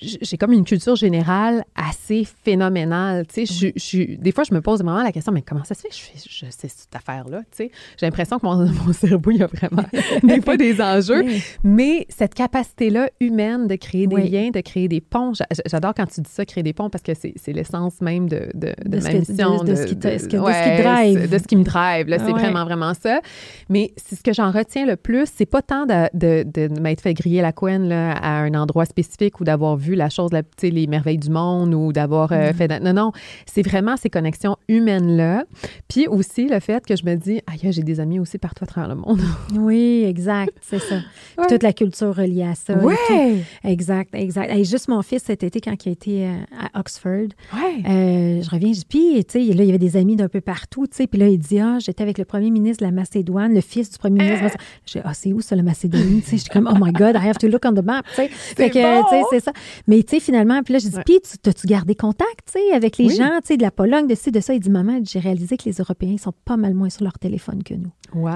[0.00, 3.26] j'ai comme une culture générale assez phénoménale.
[3.26, 5.74] Tu sais, je, je- des fois, je me pose vraiment la question, mais comment ça
[5.74, 5.88] se fait?
[5.88, 7.40] Que je, fais, je sais cette affaire-là?
[7.50, 9.84] Tu sais, j'ai l'impression que mon, mon cerveau, il y a vraiment
[10.22, 11.22] des fois des enjeux.
[11.24, 11.42] Oui.
[11.64, 14.28] Mais cette capacité-là humaine de créer des Oui.
[14.28, 17.02] liens, de créer des ponts, j'a- j'adore quand tu dis ça, créer des ponts, parce
[17.02, 19.64] que c'est l'essence même de, de, de ma mission.
[19.64, 21.20] de- ce qui de ce qui ouais, drive.
[21.22, 22.06] c'est- De ce qui me drive.
[22.08, 22.32] C'est Ouais.
[22.32, 23.20] vraiment, vraiment ça.
[23.68, 27.00] Mais c'est ce que j'en retiens le plus, c'est pas tant de, de, de m'être
[27.00, 30.42] fait griller la couenne là, à un endroit spécifique ou d'avoir vu la chose, la,
[30.62, 32.68] les merveilles du monde ou d'avoir euh, fait...
[32.80, 33.12] Non, non,
[33.46, 35.44] c'est vraiment ces connexions humaines-là.
[35.88, 38.66] Puis aussi le fait que je me dis, aïe, j'ai des amis aussi partout à
[38.66, 39.20] travers le monde.
[39.54, 40.96] Oui, exact, c'est ça.
[40.96, 41.46] Puis Ouais.
[41.48, 42.74] Toute la culture reliée à ça.
[42.74, 43.42] Ouais!
[43.64, 44.52] Exact, exact.
[44.52, 46.34] Et juste mon fils cet été, quand il a été euh,
[46.74, 47.82] à Oxford, Ouais!
[47.88, 50.28] Euh, je reviens, je dis, puis, tu sais, là, il y avait des amis d'un
[50.28, 52.86] peu partout, tu sais, puis là, il dit, ah, j'étais avec le premier ministre de
[52.86, 54.58] la Macédoine, le fils du premier ministre.
[54.86, 56.20] Je dis, ah, c'est où ça, la Macédoine?
[56.20, 58.28] tu sais, j'étais comme, oh my God, have to look on the map, tu sais.
[58.28, 59.04] Fait que, bon!
[59.08, 59.52] tu sais, c'est ça.
[59.86, 61.02] Mais, tu sais, finalement, puis là, dit, Ouais.
[61.06, 63.16] puis, tu- t'as-tu gardé contact, tu sais, avec les Oui.
[63.16, 64.52] gens, tu sais, de la Pologne, de ci, de ça?
[64.54, 67.62] Il dit, maman, j'ai réalisé que les Européens sont pas mal moins sur leur téléphone
[67.62, 67.90] que nous.
[68.14, 68.28] Wow!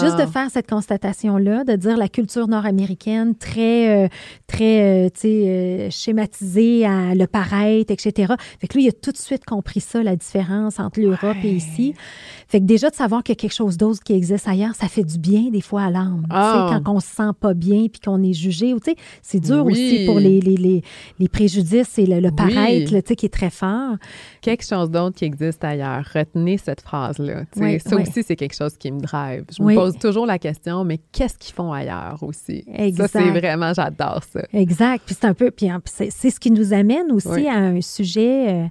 [0.00, 4.08] Juste de faire cette constatation-là, de dire la culture nord-américaine très, euh,
[4.46, 8.34] très, euh, tu sais, euh, schématisée à le paraître, etc.
[8.60, 11.50] Fait que lui, il a tout de suite compris ça, la différence entre l'Europe et
[11.52, 11.94] ici.
[12.52, 14.86] Fait que déjà de savoir qu'il y a quelque chose d'autre qui existe ailleurs, ça
[14.86, 16.26] fait du bien des fois à l'âme.
[16.30, 16.36] Sais,
[16.82, 18.74] quand on se sent pas bien puis qu'on est jugé,
[19.22, 19.72] c'est dur Oui.
[19.72, 20.82] aussi pour les, les, les,
[21.18, 23.96] les préjudices et le, paraître, qui est très fort.
[24.42, 26.04] quelque chose d'autre qui existe ailleurs.
[26.12, 27.44] Retenez cette phrase-là.
[27.56, 29.44] Oui, ça aussi, c'est quelque chose qui me drive.
[29.56, 32.66] Je me pose toujours la question, mais qu'est-ce qu'ils font ailleurs aussi?
[32.70, 33.12] Exact.
[33.12, 34.42] Ça, c'est vraiment, j'adore ça.
[34.52, 35.04] Exact.
[35.06, 38.48] Puis c'est un peu, puis c'est c'est ce qui nous amène aussi à un sujet,
[38.50, 38.66] euh,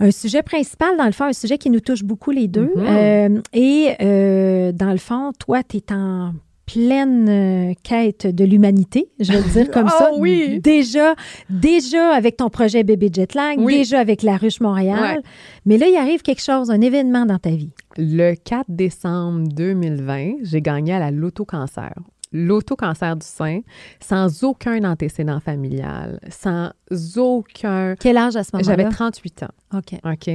[0.00, 2.70] un sujet principal dans le fond, un sujet qui nous touche beaucoup les deux.
[2.74, 2.86] Mhm.
[2.86, 6.32] Euh, et euh, dans le fond, toi, tu es en
[6.66, 10.10] pleine euh, quête de l'humanité, je vais le dire comme Oh ça.
[10.18, 10.60] oui!
[10.62, 11.14] Déjà,
[11.48, 13.78] déjà avec ton projet Bébé Jetlag, Oui.
[13.78, 15.16] déjà avec la ruche Montréal.
[15.16, 15.22] Ouais.
[15.64, 17.72] Mais là, il arrive quelque chose, un événement dans ta vie.
[17.96, 21.94] Le 4 décembre 2020, j'ai gagné à la loto-cancer.
[22.32, 23.60] L'auto-cancer du sein,
[24.00, 26.70] sans aucun antécédent familial, sans
[27.16, 27.94] aucun...
[27.98, 28.76] Quel âge à ce moment-là?
[28.76, 29.48] J'avais 38 ans.
[29.78, 29.94] OK.
[30.04, 30.30] OK?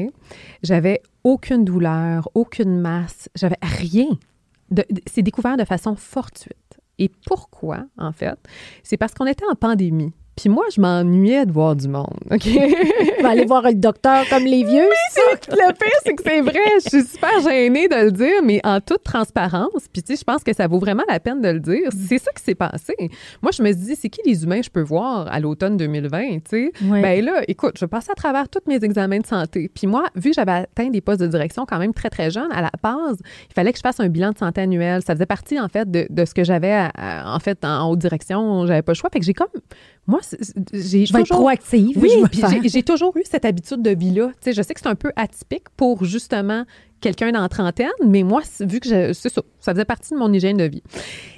[0.64, 4.08] J'avais aucune douleur, aucune masse, j'avais rien.
[4.72, 6.58] De- de- c'est découvert de façon fortuite.
[7.00, 8.38] Et pourquoi, en fait?
[8.84, 10.14] C'est parce qu'on était en pandémie.
[10.36, 12.48] Puis moi, je m'ennuyais de voir du monde, OK?
[13.22, 14.90] Vas aller voir le docteur comme les vieux.
[15.12, 16.60] C'est- le pire, c'est que c'est vrai.
[16.84, 19.88] Je suis super gênée de le dire, mais en toute transparence.
[19.94, 21.90] Puis, tu sais, je pense que ça vaut vraiment la peine de le dire.
[22.08, 22.96] C'est ça qui s'est passé.
[23.42, 25.78] Moi, je me suis dit, c'est qui les humains que je peux voir à l'automne
[25.78, 26.72] 2020, tu sais?
[26.84, 27.02] Oui.
[27.02, 29.70] Ben là, écoute, je passais à travers tous mes examens de santé.
[29.74, 32.52] Puis moi, vu que j'avais atteint des postes de direction quand même très, très jeune,
[32.52, 33.18] à la base,
[33.50, 35.02] il fallait que je fasse un bilan de santé annuel.
[35.06, 38.00] Ça faisait partie, en fait, de, de ce que j'avais, à- en fait, en haute
[38.00, 38.66] direction.
[38.66, 39.10] J'avais pas le choix.
[39.14, 39.48] Fait que j'ai comme...
[40.06, 40.20] Moi,
[40.74, 41.98] j'ai Je vais être toujours- proactive.
[41.98, 42.10] oui,
[42.66, 44.28] j'ai- toujours eu cette habitude de vie-là.
[44.28, 46.66] Tu sais, je sais que c'est un peu atypique pour justement
[47.00, 50.32] quelqu'un dans la trentaine, mais moi, vu que c'est ça, ça faisait partie de mon
[50.32, 50.84] hygiène de vie.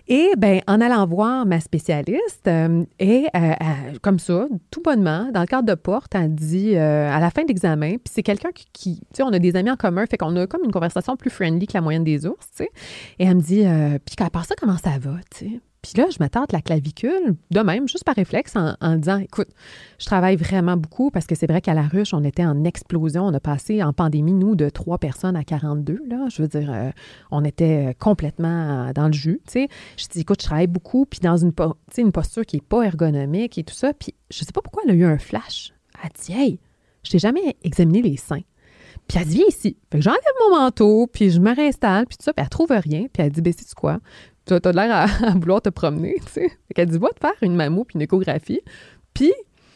[0.08, 3.54] Et ben, en allant voir ma spécialiste, euh, et euh, euh,
[4.02, 7.42] comme ça, tout bonnement, dans le cadre de porte, elle dit euh, à la fin
[7.44, 10.06] de l'examen, puis c'est quelqu'un qui, qui- tu sais, on a des amis en commun,
[10.08, 12.70] fait qu'on a comme une conversation plus friendly que la moyenne des ours, tu sais.
[13.20, 13.64] Et elle me dit,
[14.06, 15.60] puis à part ça, comment ça va, tu sais?
[15.86, 19.50] Puis là, je m'attends la clavicule, de même, juste par réflexe, en, disant, écoute,
[20.00, 23.24] je travaille vraiment beaucoup parce que c'est vrai qu'à la ruche, on était en explosion.
[23.28, 26.02] On a passé en pandémie, nous, de trois personnes à 42.
[26.10, 26.26] Là.
[26.30, 26.90] Je veux dire, euh,
[27.30, 29.42] on était complètement dans le jus.
[29.46, 29.68] tu sais.
[29.98, 31.54] Je dis, écoute, je travaille beaucoup, puis dans une,
[31.98, 33.94] une posture qui n'est pas ergonomique et tout ça.
[33.94, 35.72] Puis je sais pas pourquoi elle a eu un flash.
[36.04, 36.60] Elle dit, hey,
[37.04, 38.42] je t'ai jamais examiné les seins.
[39.08, 39.78] Puis elle dit, viens ici.
[39.94, 40.20] J'enlève
[40.50, 43.06] mon manteau, puis je me réinstalle, puis tout ça, puis elle trouve rien.
[43.14, 44.00] Puis elle dit, ben, c'est quoi?
[44.46, 46.50] Tu as l'air à, à vouloir te promener, tu sais.
[46.68, 48.62] Fait qu'elle dit, va te faire une mammo puis une échographie.
[49.14, 49.34] Puis,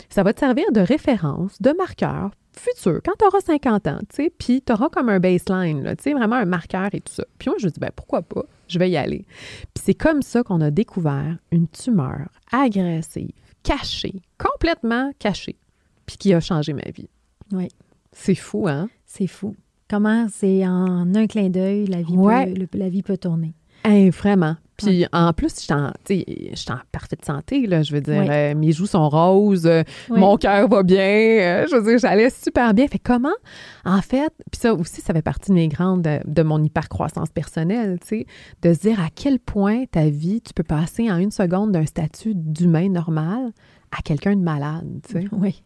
[0.09, 2.31] ça va te servir de référence, de marqueur.
[2.57, 6.03] futur, quand tu auras 50 ans, tu sais, puis tu auras comme un baseline, tu
[6.03, 7.23] sais, vraiment un marqueur et tout ça.
[7.37, 8.43] Puis moi, je me dis, ben pourquoi pas?
[8.67, 9.25] Je vais y aller.
[9.73, 13.31] Puis c'est comme ça qu'on a découvert une tumeur agressive,
[13.63, 15.57] cachée, complètement cachée,
[16.05, 17.09] puis qui a changé ma vie.
[17.51, 17.67] Oui.
[18.11, 18.89] C'est fou, hein?
[19.05, 19.55] C'est fou.
[19.89, 22.45] Comment c'est en un clin d'œil, la vie, Ouais.
[22.53, 23.53] peut, le- la vie peut tourner.
[23.83, 24.55] Hein, vraiment.
[24.85, 28.25] Puis en plus, je suis en, parfaite santé, là, je veux dire.
[28.29, 32.29] Euh, mes joues sont roses, euh, mon cœur va bien, euh, je veux dire, j'allais
[32.29, 32.87] super bien.
[32.87, 33.35] Fait comment,
[33.85, 37.29] en fait, puis ça aussi, ça fait partie de mes grandes, de, de mon hypercroissance
[37.29, 38.25] personnelle, tu sais,
[38.61, 41.85] de se dire à quel point ta vie, tu peux passer en une seconde d'un
[41.85, 43.51] statut d'humain normal
[43.97, 45.27] à quelqu'un de malade, tu sais.
[45.31, 45.61] Oui.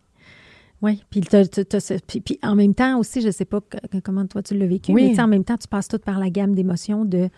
[0.82, 3.62] Oui, puis, puis, puis en même temps aussi, je sais pas
[4.04, 5.04] comment toi tu l'as vécu, Oui.
[5.04, 7.30] mais tu sais, en même temps, tu passes tout par la gamme d'émotions de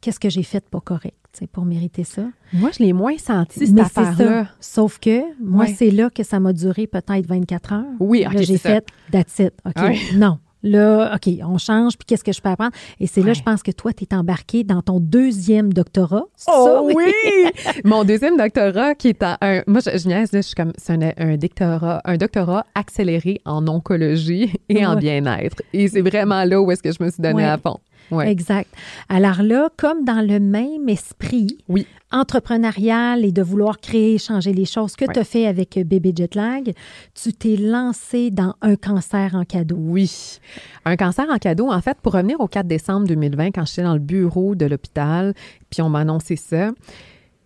[0.00, 1.16] qu'est-ce que j'ai fait pas correct
[1.52, 2.22] pour mériter ça?
[2.52, 4.44] Moi, je l'ai moins senti, cette affaire-là.
[4.44, 4.50] ça.
[4.60, 5.74] Sauf que moi, Ouais.
[5.76, 7.84] c'est là que ça m'a duré peut-être 24 heures.
[8.00, 9.52] Oui, Là, ok, j'ai fait that's it.
[9.64, 9.96] OK, Ouais.
[10.16, 10.38] non.
[10.62, 12.72] Là, OK, on change, puis qu'est-ce que je peux apprendre?
[12.98, 16.24] Et c'est là, je pense que toi, tu es embarqué dans ton deuxième doctorat.
[16.48, 16.82] Oh ça?
[16.82, 17.12] oui!
[17.86, 19.62] Mon deuxième doctorat qui est en un.
[19.66, 20.72] Moi, je, je niaise, là, je suis comme.
[20.76, 25.62] C'est un, un doctorat, un doctorat accéléré en oncologie et en bien-être.
[25.72, 27.44] Et c'est vraiment là où est-ce que je me suis donné Ouais.
[27.44, 27.78] à fond.
[28.10, 28.30] Ouais.
[28.30, 28.68] Exact.
[29.08, 31.86] Alors là, comme dans le même esprit Oui.
[32.12, 35.12] entrepreneurial et de vouloir créer, changer les choses que Ouais.
[35.14, 36.72] tu as fait avec euh, Bébé Jetlag,
[37.14, 39.76] tu t'es lancé dans un cancer en cadeau.
[39.78, 40.38] Oui.
[40.84, 41.70] Un cancer en cadeau.
[41.70, 45.34] En fait, pour revenir au 4 décembre 2020, quand j'étais dans le bureau de l'hôpital,
[45.70, 46.70] puis on m'a annoncé ça,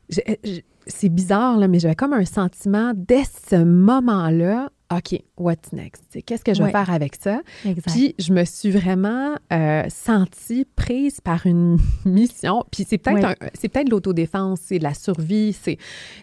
[0.08, 6.02] j'ai- c'est bizarre, là, mais j'avais comme un sentiment dès ce moment-là, OK, what's next?
[6.26, 6.70] Qu'est-ce que je vais Ouais.
[6.70, 7.40] faire avec ça?
[7.64, 7.86] Exact.
[7.92, 12.64] Puis je me suis vraiment euh, sentie prise par une mission.
[12.70, 13.36] Puis c'est peut-être Ouais.
[13.40, 15.78] un- c'est peut-être de l'autodéfense, c'est de la survie, c'est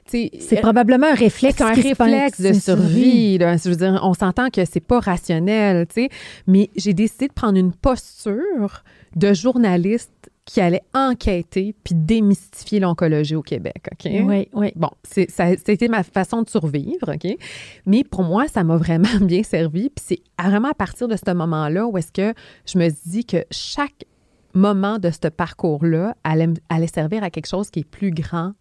[0.07, 0.31] c'est
[0.61, 1.59] probablement un réflexe.
[1.61, 3.37] un réflexe de survie.
[3.37, 3.57] là.
[3.57, 6.09] Je veux dire, on s'entend que c'est pas rationnel, tu sais.
[6.47, 8.83] Mais j'ai décidé de prendre une posture
[9.15, 14.11] de journaliste qui allait enquêter puis démystifier l'oncologie au Québec, OK?
[14.23, 14.71] Oui, oui.
[14.75, 17.37] Bon, c'est, ça, c'était ma façon de survivre, OK?
[17.85, 19.89] Mais pour moi, ça m'a vraiment bien servi.
[19.89, 22.33] Puis c'est vraiment à partir de ce moment-là où est-ce que
[22.65, 24.05] je me dis que chaque
[24.53, 28.53] moment de ce parcours-là allait, allait servir à quelque chose qui est plus grand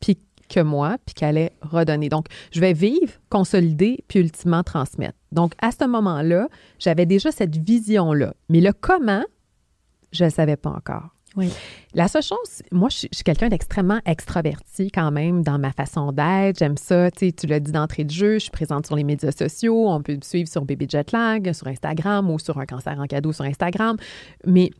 [0.00, 2.08] puis que moi, puis qui allait redonner.
[2.08, 5.16] Donc, je vais vivre, consolider, puis ultimement transmettre.
[5.30, 8.34] Donc, à ce moment-là, j'avais déjà cette vision-là.
[8.48, 9.24] Mais le comment,
[10.12, 11.14] je ne le savais pas encore.
[11.36, 11.50] Oui.
[11.94, 16.58] La seule chose, moi, je suis, quelqu'un d'extrêmement extraverti quand même dans ma façon d'être.
[16.58, 17.10] J'aime ça.
[17.10, 19.88] Tu sais, tu l'as dit d'entrée de jeu, je suis présente sur les médias sociaux.
[19.88, 23.32] On peut me suivre sur Baby Jetlag, sur Instagram ou sur un cancer en cadeau
[23.32, 23.96] sur Instagram.
[24.44, 24.70] Mais,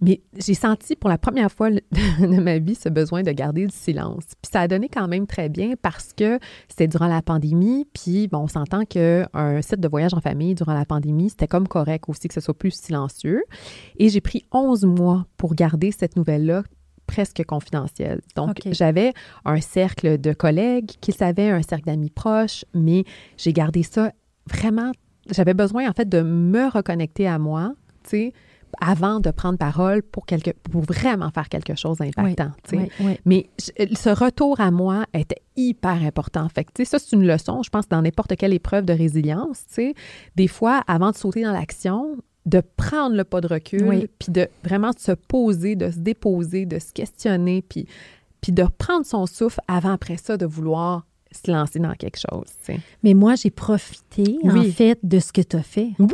[0.00, 3.74] mais j'ai senti pour la première fois de ma vie ce besoin de garder du
[3.74, 4.24] silence.
[4.42, 7.86] Puis ça a donné quand même très bien parce que c'était durant la pandémie.
[7.92, 9.26] Puis bon, on s'entend qu'un
[9.62, 12.56] site de voyage en famille durant la pandémie, c'était comme correct aussi que ce soit
[12.56, 13.42] plus silencieux.
[13.98, 16.62] Et j'ai pris 11 mois pour garder cette nouvelle-là
[17.06, 18.20] presque confidentielle.
[18.34, 19.12] Donc, j'avais
[19.44, 23.04] un cercle de collègues qui savaient, un cercle d'amis proches, mais
[23.36, 24.12] j'ai gardé ça
[24.50, 24.92] vraiment.
[25.30, 28.32] J'avais besoin, en fait, de me reconnecter à moi, tu sais,
[28.80, 32.50] avant de prendre parole pour, quelque, pour vraiment faire quelque chose d'impactant.
[32.72, 33.18] Oui, oui.
[33.24, 36.48] Mais ce retour à moi était hyper important.
[36.48, 39.74] Fait que, ça, c'est une leçon, je pense, dans n'importe quelle épreuve de résilience, tu
[39.74, 39.94] sais.
[40.34, 44.48] Des fois, avant de sauter dans l'action, de prendre le pas de recul, puis de
[44.62, 47.86] vraiment se poser, de se déposer, de se questionner, puis,
[48.40, 52.46] puis de prendre son souffle avant, après ça, de vouloir se lancer dans quelque chose.
[53.02, 55.90] Mais moi, j'ai profité, en fait, de ce que tu as fait.
[55.98, 56.08] Oui!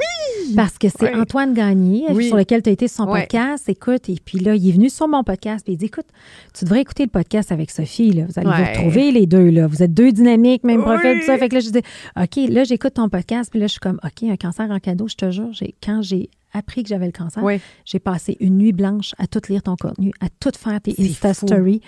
[0.57, 1.21] Parce que c'est Oui.
[1.21, 2.29] Antoine Gagné, Oui.
[2.29, 3.69] sur lequel tu as été sur son podcast.
[3.69, 6.07] Écoute, et puis là, il est venu sur mon podcast, puis il dit Écoute,
[6.55, 8.13] tu devrais écouter le podcast avec Sophie.
[8.13, 8.25] Là.
[8.29, 9.51] Vous allez vous retrouver, les deux.
[9.51, 9.67] Là.
[9.67, 11.39] Vous êtes deux dynamiques, même profil, tout ça.
[11.39, 11.83] Fait que là, je dis
[12.21, 15.09] OK, là, j'écoute ton podcast, puis là, je suis comme OK, un cancer en cadeau,
[15.09, 17.61] je te jure, j'ai, quand j'ai appris que j'avais le cancer, Oui.
[17.85, 21.35] j'ai passé une nuit blanche à tout lire ton contenu, à tout faire tes Insta.
[21.35, 21.81] Stories.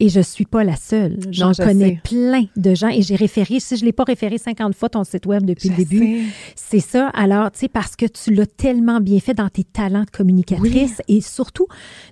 [0.00, 1.18] Et je suis pas la seule.
[1.30, 2.00] J'en je connais sais.
[2.04, 2.88] plein de gens.
[2.88, 5.72] Et j'ai référé, si je l'ai pas référé 50 fois, ton site web depuis Je
[5.74, 6.26] le début.
[6.56, 7.08] C'est ça.
[7.10, 11.00] Alors, tu sais, parce que tu l'as tellement bien fait dans tes talents de communicatrice
[11.08, 11.66] et surtout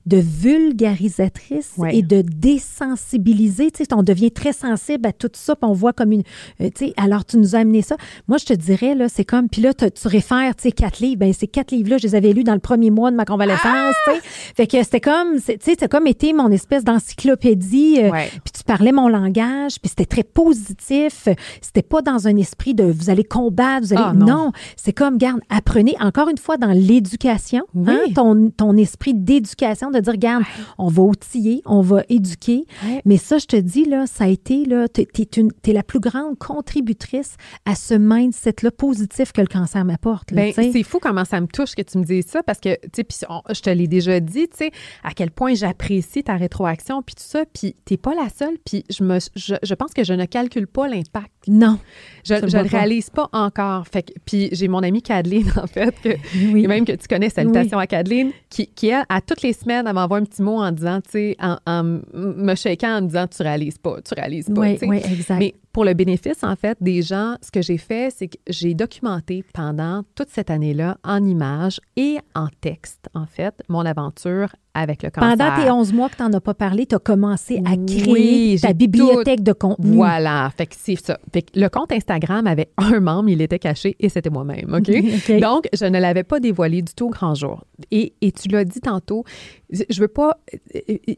[0.06, 3.70] de vulgarisatrice et de désensibiliser.
[3.70, 6.22] Tu sais, on devient très sensible à tout ça, puis on voit comme une.
[6.60, 7.96] euh, tu sais, alors, tu nous as amené ça.
[8.28, 9.48] Moi, je te dirais, là, c'est comme.
[9.48, 11.18] Puis là, tu réfères, tu sais, quatre livres.
[11.20, 13.94] Ben, ces quatre livres-là, je les avais lus dans le premier mois de ma convalescence.
[14.06, 14.20] sais.
[14.22, 17.98] Fait que c'était comme, tu sais, c'est comme été mon espèce d'encyclopédie.
[18.00, 18.28] euh, Ouais.
[18.44, 21.28] Puis tu parlais mon langage, puis c'était très positif.
[21.60, 24.02] C'était pas dans un esprit de vous allez combattre, vous allez.
[24.06, 24.26] Ah, non.
[24.26, 27.86] non, c'est comme, garde, apprenez encore une fois dans l'éducation, Oui.
[27.92, 30.44] hein, ton, ton esprit d'éducation, de dire, garde,
[30.78, 32.64] on va outiller, on va éduquer.
[32.84, 33.02] Ouais.
[33.04, 35.82] Mais ça, je te dis, là, ça a été, là, t'es, t'es une- t'es la
[35.82, 40.30] plus grande contributrice à ce mindset-là positif que le cancer m'apporte.
[40.30, 42.74] là, Ben, c'est fou comment ça me touche que tu me dises ça parce que,
[42.74, 43.18] tu sais, puis
[43.50, 44.70] je te l'ai déjà dit, tu sais,
[45.04, 48.84] à quel point j'apprécie ta rétroaction puis tout ça, puis t'es pas la seule, puis
[48.90, 51.30] je me, je, je pense que je ne calcule pas l'impact.
[51.48, 51.78] non.
[52.24, 52.62] Je, le pas.
[52.62, 53.86] réalise pas encore.
[53.86, 56.16] Fait que, puis j'ai mon amie Kadeline, en fait, que,
[56.52, 56.64] Oui.
[56.64, 59.86] et même que tu connais, salutations à Kadeline, qui, qui elle, à toutes les semaines,
[59.86, 63.06] elle m'envoie un petit mot en disant, tu sais, en, en me shakant en me
[63.06, 64.60] disant, tu réalises pas, tu réalises pas.
[64.60, 65.38] Oui, oui, exact.
[65.38, 68.74] Mais pour le bénéfice, en fait, des gens, ce que j'ai fait, c'est que j'ai
[68.74, 75.02] documenté pendant toute cette année-là, en images et en texte, en fait, mon aventure avec
[75.02, 75.36] le cancer.
[75.36, 78.10] Pendant tes 11 mois que tu n'en as pas parlé, tu as commencé à créer
[78.12, 79.96] Oui, ta bibliothèque de contenu.
[79.96, 81.18] Voilà, fait que c'est ça.
[81.32, 84.88] Fait que le compte Instagram avait un membre, il était caché et c'était moi-même, OK?
[85.30, 85.40] OK.
[85.40, 87.64] Donc, je ne l'avais pas dévoilé du tout au grand jour.
[87.90, 89.24] Et, et tu l'as dit tantôt,
[89.70, 90.38] je veux pas...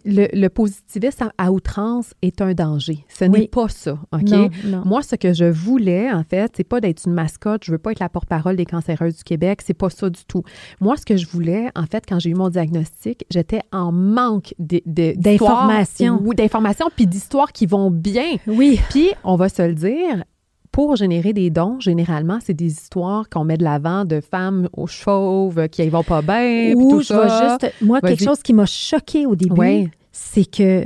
[0.04, 3.04] Le, le positivisme à, à outrance est un danger.
[3.08, 3.40] Ce Oui.
[3.40, 4.22] n'est pas ça, OK?
[4.22, 4.82] Non, non.
[4.84, 7.64] Moi, ce que je voulais, en fait, c'est pas d'être une mascotte.
[7.64, 9.60] Je veux pas être la porte-parole des cancéreuses du Québec.
[9.64, 10.42] C'est pas ça du tout.
[10.80, 14.54] Moi, ce que je voulais, en fait, quand j'ai eu mon diagnostic, j'étais en manque
[14.58, 16.20] D'informations.
[16.22, 18.36] Oui, d'informations, puis d'histoires qui vont bien.
[18.46, 18.80] Oui.
[18.90, 20.24] Puis, on va se le dire,
[20.72, 24.86] pour générer des dons, généralement, c'est des histoires qu'on met de l'avant de femmes aux
[24.86, 26.74] chauves qui ne vont pas bien.
[26.76, 27.58] Ou je vais ça.
[27.60, 27.74] juste.
[27.82, 29.88] Moi, quelque chose qui m'a choqué au début, Ouais.
[30.12, 30.84] c'est que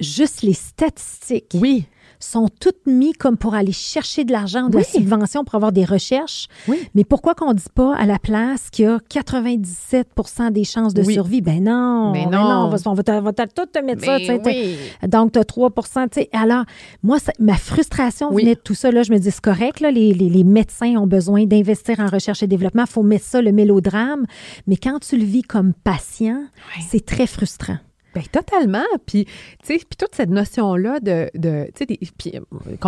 [0.00, 1.86] juste les statistiques Oui,
[2.24, 4.84] sont toutes mises comme pour aller chercher de l'argent de la Oui.
[4.90, 6.48] subvention pour avoir des recherches.
[6.68, 6.78] oui.
[6.94, 10.08] Mais pourquoi qu'on ne dit pas à la place qu'il y a 97
[10.52, 11.14] des chances de Oui.
[11.14, 11.40] survie?
[11.40, 12.12] Ben non.
[12.12, 12.66] Mais ben non.
[12.66, 14.18] on va, on va, te- on va te- tout te mettre ça.
[14.18, 14.76] sais, oui.
[15.08, 15.70] Donc, tu as 3
[16.08, 16.28] tu sais.
[16.32, 16.64] Alors,
[17.02, 18.90] moi, ça- ma frustration venait de tout ça.
[18.90, 22.06] Là, je me dis, c'est correct, là, les, les- les médecins ont besoin d'investir en
[22.06, 22.84] recherche et développement.
[22.86, 24.24] Il faut mettre ça, le mélodrame.
[24.66, 26.42] Mais quand tu le vis comme patient,
[26.88, 27.78] c'est très frustrant.
[28.14, 28.84] Ben, totalement.
[29.06, 32.40] Puis, tu sais, puis toute cette notion-là de, de tu sais, puis, euh,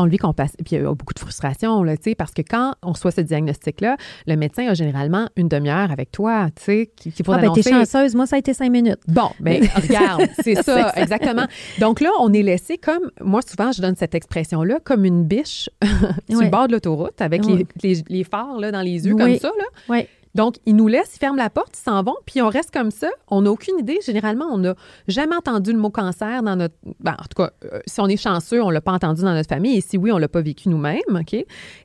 [0.04, 2.32] le vit, qu'on passe, puis il y a beaucoup de frustration, là, tu sais, parce
[2.32, 6.62] que quand on reçoit ce diagnostic-là, le médecin a généralement une demi-heure avec toi, tu
[6.64, 8.14] sais, qui, qui Ah, ben, t'es chanceuse.
[8.14, 9.00] Moi, ça a été cinq minutes.
[9.08, 11.46] Bon, ben regarde, c'est ça, exactement.
[11.80, 15.70] Donc là, on est laissé comme, moi souvent, je donne cette expression-là, comme une biche
[16.28, 16.44] sur Ouais.
[16.44, 17.64] le bord de l'autoroute avec Ouais.
[17.82, 19.20] les, les, les phares là, dans les yeux, Oui.
[19.22, 19.48] comme ça.
[19.58, 19.64] Là.
[19.88, 20.06] Oui.
[20.34, 22.90] Donc, ils nous laissent, ils ferment la porte, ils s'en vont, puis on reste comme
[22.90, 23.08] ça.
[23.28, 23.98] On n'a aucune idée.
[24.04, 24.74] Généralement, on n'a
[25.06, 26.74] jamais entendu le mot cancer dans notre...
[27.00, 29.48] ben, en tout cas, euh, si on est chanceux, on l'a pas entendu dans notre
[29.48, 29.76] famille.
[29.76, 31.34] Et si oui, on l'a pas vécu nous-mêmes, OK?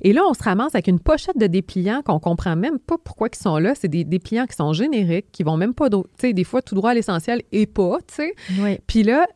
[0.01, 3.29] Et là, on se ramasse avec une pochette de dépliants qu'on comprend même pas pourquoi
[3.31, 3.73] ils sont là.
[3.75, 5.89] C'est des dépliants qui sont génériques, qui vont même pas...
[5.89, 8.35] Tu sais, des fois, tout droit à l'essentiel et pas, tu sais.
[8.59, 8.79] Oui.
[8.87, 9.27] Puis là,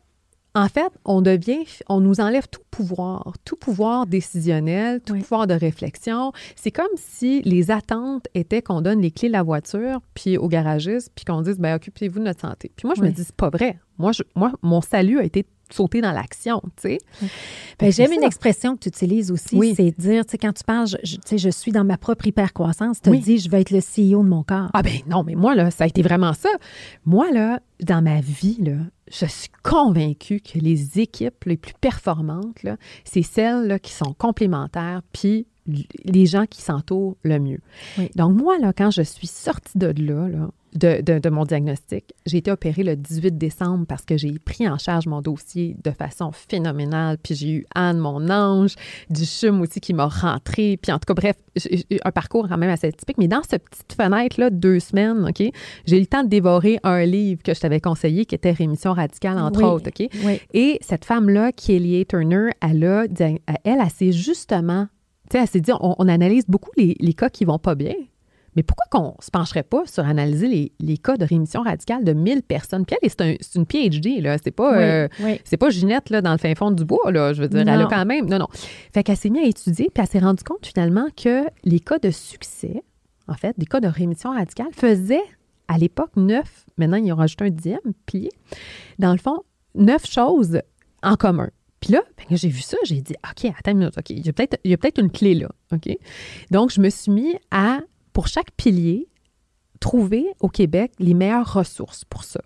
[0.56, 5.22] en fait, on devient, on nous enlève tout pouvoir, tout pouvoir décisionnel, tout Oui.
[5.22, 6.32] pouvoir de réflexion.
[6.56, 10.48] C'est comme si les attentes étaient qu'on donne les clés de la voiture puis au
[10.48, 12.72] garagiste puis qu'on dise ben occupez-vous de notre santé.
[12.76, 13.80] Puis moi je me dis c'est pas vrai.
[13.98, 16.98] Moi je, moi mon salut a été sauté dans l'action, tu sais.
[17.80, 19.74] Ben, que J'aime une expression que tu utilises aussi, Oui.
[19.76, 22.28] c'est dire, tu sais, quand tu parles, je, tu sais, je suis dans ma propre
[22.28, 23.20] hypercroissance, tu Oui.
[23.20, 24.70] dis, je vais être le CEO de mon corps.
[24.74, 26.50] Ah ben non, mais moi, là, ça a été vraiment ça.
[27.06, 28.78] Moi, là, dans ma vie, là,
[29.12, 32.58] je suis convaincue que les équipes les plus performantes,
[33.04, 37.60] c'est celles là, qui sont complémentaires, puis les gens qui s'entourent le mieux.
[37.98, 38.10] Oui.
[38.16, 42.14] Donc, moi, là, quand je suis sortie de là, là, de, de- de mon diagnostic,
[42.26, 45.92] j'ai été opérée le 18 décembre parce que j'ai pris en charge mon dossier de
[45.92, 47.20] façon phénoménale.
[47.20, 48.74] Puis j'ai eu Anne, mon ange,
[49.10, 50.78] du chum aussi qui m'a rentré.
[50.82, 53.20] Puis en tout cas, bref, j'ai eu un parcours quand même assez typique.
[53.20, 55.44] Mais dans cette petite fenêtre-là, de deux semaines, OK,
[55.86, 58.94] j'ai eu le temps de dévorer un livre que je t'avais conseillé qui était Rémission
[58.94, 59.66] radicale, entre Oui.
[59.66, 60.10] autres, OK?
[60.26, 60.42] Oui.
[60.56, 64.88] Et cette femme-là, Kelly Turner, elle a, dia- elle, elle s'est justement,
[65.38, 67.94] sais, elle s'est dit, on, on analyse beaucoup les, les cas qui vont pas bien.
[68.56, 72.14] Mais pourquoi qu'on se pencherait pas sur analyser les, les cas de rémission radicale de
[72.14, 72.86] 1000 personnes?
[72.86, 74.38] Puis elle, c'est un- c'est une PhD, là.
[74.44, 77.34] C'est pas, euh, oui, c'est pas Ginette, là, dans le fin fond du bois, là.
[77.34, 78.28] Je veux dire, elle a quand même.
[78.30, 78.48] Non, non.
[78.94, 81.98] Fait qu'elle s'est mise à étudier, puis elle s'est rendue compte finalement que les cas
[81.98, 82.84] de succès,
[83.28, 85.24] en fait, des cas de rémission radicale, faisaient
[85.68, 88.30] à l'époque neuf, maintenant ils ont rajouté un dixième pilier,
[89.00, 89.40] dans le fond,
[89.74, 90.60] neuf choses
[91.02, 91.50] en commun.
[91.84, 94.30] Puis là, ben, j'ai vu ça, j'ai dit, OK, attends une minute, OK, il y
[94.30, 95.90] a peut-être il y a peut-être une clé là, OK?
[96.50, 97.82] Donc, je me suis mis à,
[98.14, 99.10] pour chaque pilier,
[99.82, 102.40] trouver au Québec les meilleures ressources pour ça.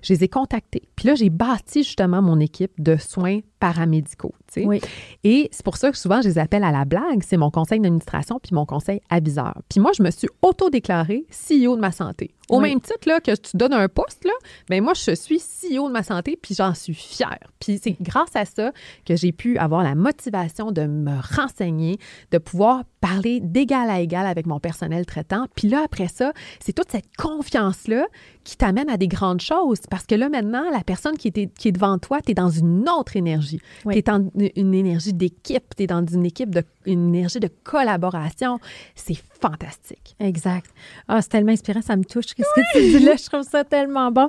[0.00, 0.88] Je les ai contactés.
[0.94, 4.34] Puis là, j'ai bâti justement mon équipe de soins paramédicaux.
[4.54, 4.64] Sais.
[4.64, 4.80] Oui.
[5.24, 7.22] Et c'est pour ça que souvent, je les appelle à la blague.
[7.26, 9.54] C'est mon conseil d'administration puis mon conseil aviseur.
[9.68, 12.34] Puis moi, je me suis auto-déclarée CEO de ma santé.
[12.50, 12.68] Au Oui.
[12.70, 14.32] même titre là, que tu donnes un poste, là,
[14.68, 17.38] ben moi, je suis CEO de ma santé puis j'en suis fière.
[17.58, 18.70] Puis c'est grâce à ça
[19.06, 21.98] que j'ai pu avoir la motivation de me renseigner,
[22.32, 25.46] de pouvoir parler d'égal à égal avec mon personnel traitant.
[25.56, 28.04] Puis là, après ça, c'est toute cette confiance-là
[28.44, 29.80] qui t'amène à des grandes choses.
[29.90, 32.50] Parce que là, maintenant, la personne qui est, qui est devant toi, tu es dans
[32.50, 33.60] une autre énergie.
[33.84, 33.94] Oui.
[33.94, 37.40] Tu es dans une- une énergie d'équipe, tu es dans une équipe de une énergie
[37.40, 38.58] de collaboration.
[38.94, 40.14] C'est fantastique.
[40.20, 40.70] Exact.
[41.08, 42.26] Ah, c'est tellement inspirant, ça me touche.
[42.34, 43.16] Qu'est-ce que tu dis là?
[43.16, 44.28] Je trouve ça tellement bon.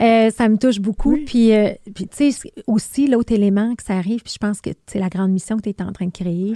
[0.00, 1.16] Euh, ça me touche beaucoup.
[1.24, 4.70] Puis, euh, puis tu sais, aussi, l'autre élément que ça arrive, puis je pense que
[4.86, 6.54] c'est la grande mission que tu es en train de créer.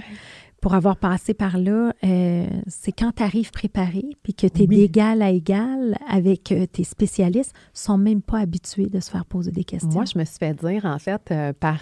[0.61, 4.67] Pour avoir passé par là, euh, c'est quand tu arrives préparé, puis que tu es
[4.67, 4.75] Oui.
[4.77, 9.51] d'égal à égal avec euh, tes spécialistes, sont même pas habitués de se faire poser
[9.51, 9.89] des questions.
[9.91, 11.79] Moi, je me suis fait dire, en fait, euh, par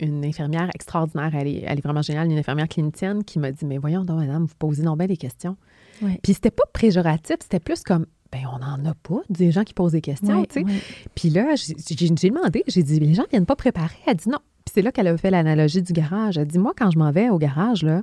[0.00, 3.64] une infirmière extraordinaire, elle est, elle est vraiment géniale, une infirmière clinicienne qui m'a dit
[3.64, 5.56] Mais voyons donc, madame, vous posez donc bien des questions.
[6.02, 6.18] Ouais.
[6.22, 9.74] Puis c'était pas péjoratif, c'était plus comme ben on n'en a pas des gens qui
[9.74, 10.66] posent des questions, tu sais.
[11.16, 13.96] Puis là, j'ai demandé, j'ai dit, les gens viennent pas préparer.
[14.06, 14.38] Elle dit non.
[14.70, 16.38] Puis c'est là qu'elle a fait l'analogie du garage.
[16.38, 18.02] Elle dit, moi, quand je m'en vais au garage, là,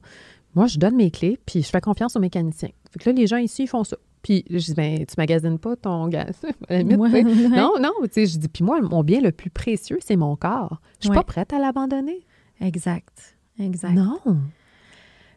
[0.53, 2.71] moi, je donne mes clés, puis je fais confiance aux mécaniciens.
[2.91, 3.95] Fait que là, les gens ici, ils font ça.
[4.21, 6.35] Puis je dis, ben, tu magasines pas ton gaz.
[6.67, 7.41] À la limite, Ouais, tu sais.
[7.47, 7.55] ouais.
[7.55, 10.35] Non, non, tu sais, je dis, puis moi, mon bien le plus précieux, c'est mon
[10.35, 10.81] corps.
[10.99, 11.15] Je suis Ouais.
[11.15, 12.25] pas prête à l'abandonner.
[12.59, 13.37] Exact.
[13.59, 13.93] Exact.
[13.93, 14.19] Non.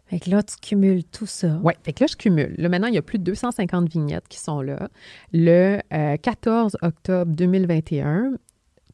[0.06, 1.60] Fait que là, tu cumules tout ça.
[1.62, 2.54] Oui, fait que là, je cumule.
[2.58, 4.88] Là, maintenant, il y a plus de 250 vignettes qui sont là.
[5.32, 8.32] Le euh, 14 octobre 2021,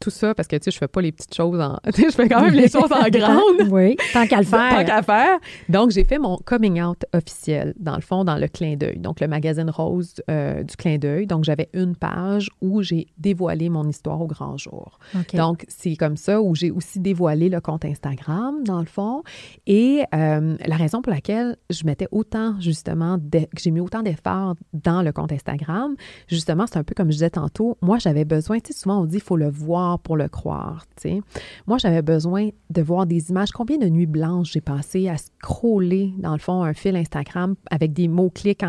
[0.00, 1.78] tout ça, parce que, tu sais, je fais pas les petites choses en...
[1.86, 3.68] je fais quand même les choses en grande.
[3.70, 4.76] oui, tant qu'à le faire.
[4.78, 5.38] Tant qu'à faire.
[5.68, 8.98] Donc, j'ai fait mon coming out officiel, dans le fond, dans le clin d'œil.
[8.98, 11.26] Donc, le magazine rose euh, du clin d'œil.
[11.26, 14.98] Donc, j'avais une page où j'ai dévoilé mon histoire au grand jour.
[15.14, 15.34] OK.
[15.34, 19.22] Donc, c'est comme ça où j'ai aussi dévoilé le compte Instagram, dans le fond.
[19.66, 24.02] Et euh, la raison pour laquelle je mettais autant, justement, d'e- que j'ai mis autant
[24.02, 25.94] d'efforts dans le compte Instagram,
[26.28, 29.04] justement, c'est un peu comme je disais tantôt, moi, j'avais besoin, tu sais, souvent on
[29.04, 31.20] dit, il faut le voir pour le croire, tu sais.
[31.66, 33.50] Moi, j'avais besoin de voir des images.
[33.52, 37.92] Combien de nuits blanches j'ai passé à scroller, dans le fond, un fil Instagram avec
[37.92, 38.64] des mots-clics,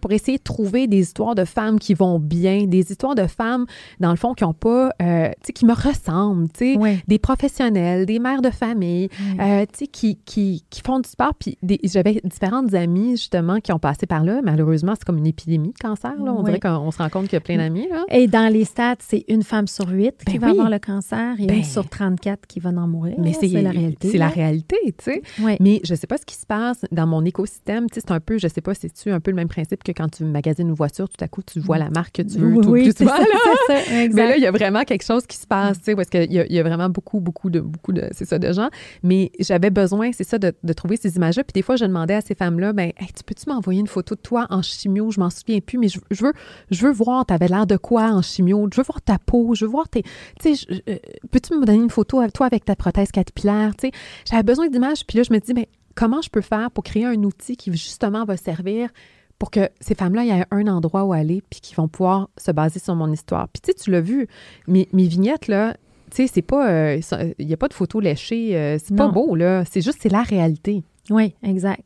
[0.00, 3.66] pour essayer de trouver des histoires de femmes qui vont bien, des histoires de femmes,
[4.00, 7.00] dans le fond, qui ont pas, euh, qui me ressemblent, Oui.
[7.08, 9.08] des professionnels, des mères de famille,
[9.40, 11.34] euh, tu sais, qui, qui, qui font du sport.
[11.38, 14.40] Puis j'avais différentes amies, justement, qui ont passé par là.
[14.42, 16.14] Malheureusement, c'est comme une épidémie de cancer.
[16.22, 16.32] Là.
[16.32, 16.44] On Oui.
[16.44, 17.88] dirait qu'on se rend compte qu'il y a plein d'amis.
[17.88, 18.04] Là.
[18.10, 21.58] Et dans les stats, c'est une femme sur huit qui Avoir le cancer et Ben,
[21.58, 23.14] une sur 34 qui va en mourir.
[23.18, 24.10] Mais c'est la réalité.
[24.10, 25.22] C'est la réalité, tu sais.
[25.40, 25.56] Oui.
[25.60, 27.88] Mais je sais pas ce qui se passe dans mon écosystème.
[27.90, 29.92] Tu sais, c'est un peu, je sais pas, c'est-tu un peu le même principe que
[29.92, 32.60] quand tu magasines une voiture, tout à coup, tu vois la marque que tu veux
[32.60, 33.16] tout oui, plus c'est souvent.
[33.16, 33.26] ça, là.
[33.68, 34.14] c'est ça, exact.
[34.14, 36.32] Mais là, il y a vraiment quelque chose qui se passe, tu sais, parce qu'il
[36.32, 38.68] y, a- il y a vraiment beaucoup, beaucoup de, beaucoup de, c'est ça, de gens.
[39.02, 41.44] Mais j'avais besoin, c'est ça, de, de trouver ces images-là.
[41.44, 44.14] Puis des fois, je demandais à ces femmes-là, ben, Hey, tu peux-tu m'envoyer une photo
[44.14, 45.10] de toi en chimio?
[45.10, 46.32] Je m'en souviens plus, mais je, je veux,
[46.70, 48.68] je veux voir, t'avais l'air de quoi en chimio?
[48.72, 50.02] Je veux voir ta peau, je veux voir tes,
[50.40, 50.96] tu sais, euh,
[51.30, 53.74] peux-tu me donner une photo avec toi avec ta prothèse capillaire?
[53.76, 53.92] Tu sais,
[54.28, 55.06] j'avais besoin d'images.
[55.06, 57.70] Puis là, je me dis, ben, comment je peux faire pour créer un outil qui
[57.72, 58.90] justement va servir
[59.38, 62.28] pour que ces femmes-là, il y ait un endroit où aller, puis qui vont pouvoir
[62.38, 63.48] se baser sur mon histoire?
[63.48, 64.28] Puis tu sais, tu l'as vu,
[64.68, 65.74] mes, mes vignettes, là,
[66.10, 67.00] tu sais, c'est pas, euh,
[67.38, 70.12] il n'y a pas de photos léchées, euh, c'est pas beau, là, c'est juste, c'est
[70.12, 70.84] la réalité.
[71.10, 71.82] Oui, exact.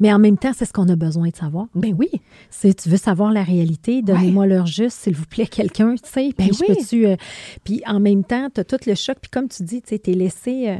[0.00, 1.66] Mais en même temps, c'est ce qu'on a besoin de savoir.
[1.74, 2.08] Ben oui,
[2.50, 6.30] C'est tu veux savoir la réalité, donnez-moi l'heure juste, s'il vous plaît, quelqu'un, tu sais.
[6.36, 6.66] Puis Ben oui.
[6.76, 7.06] peux-tu.
[7.06, 7.16] euh,
[7.64, 9.16] puis en même temps, tu as tout le choc.
[9.20, 10.68] Puis comme tu dis, tu sais, t'es laissé.
[10.68, 10.76] euh,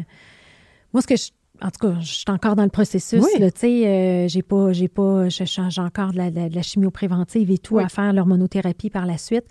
[0.93, 1.31] moi, ce que je.
[1.63, 3.23] En tout cas, je suis encore dans le processus.
[3.23, 3.31] Oui.
[3.39, 6.91] Tu sais, euh, j'ai pas, j'ai pas, je change encore de la, de la- chimio
[6.91, 7.85] préventive et tout Oui.
[7.85, 9.45] à faire l'hormonothérapie par la suite.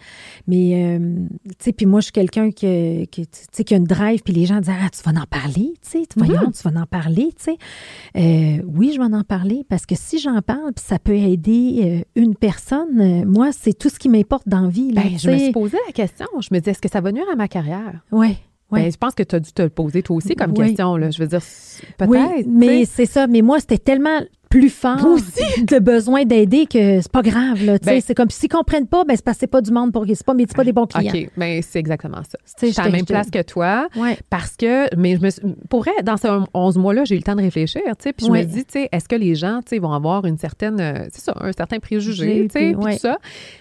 [0.48, 3.28] Mais, euh, tu sais, puis moi, je suis quelqu'un qui, qui,
[3.66, 6.04] qui a une drive, puis les gens disent, ah, tu vas en parler, tu sais,
[6.18, 6.52] voyons, Mhm.
[6.54, 7.58] tu vas en parler, tu sais.
[8.18, 12.06] Euh, oui, je vais en parler parce que si j'en parle, puis ça peut aider
[12.16, 14.92] une personne, moi, c'est tout ce qui m'importe dans la vie.
[14.92, 17.12] Là, ben, je me suis posé la question, je me dis, est-ce que ça va
[17.12, 18.02] nuire à ma carrière?
[18.12, 18.38] Ouais,
[18.72, 18.84] ouais.
[18.84, 20.68] Ben, je pense que tu as dû te le poser toi aussi comme Oui.
[20.68, 21.10] question, là.
[21.12, 21.42] Je veux dire,
[21.98, 22.10] peut-être.
[22.10, 23.28] Oui, mais c'est ça.
[23.28, 24.20] Mais moi, c'était tellement
[24.50, 25.64] plus fort aussi.
[25.64, 27.64] de besoin d'aider que c'est pas grave.
[27.64, 27.78] Là.
[27.86, 30.06] Ben- c'est comme s'ils comprennent pas, ben c'est parce que c'est pas du monde pour
[30.06, 31.10] c'est pas, mais c'est pas des bons clients.
[31.16, 32.38] OK, ben, c'est exactement ça.
[32.62, 33.88] Je suis à la même place que toi.
[33.96, 34.18] Ouais.
[34.30, 37.24] Parce que, mais je me suis- pour vrai, dans ces 11 mois-là, j'ai eu le
[37.24, 40.82] temps de réfléchir, puis je me dis, est-ce que les gens, vont avoir une certaine,
[40.82, 42.96] euh, c'est ça, un certain préjugé, puis, puis ouais.
[42.96, 43.20] tout ça.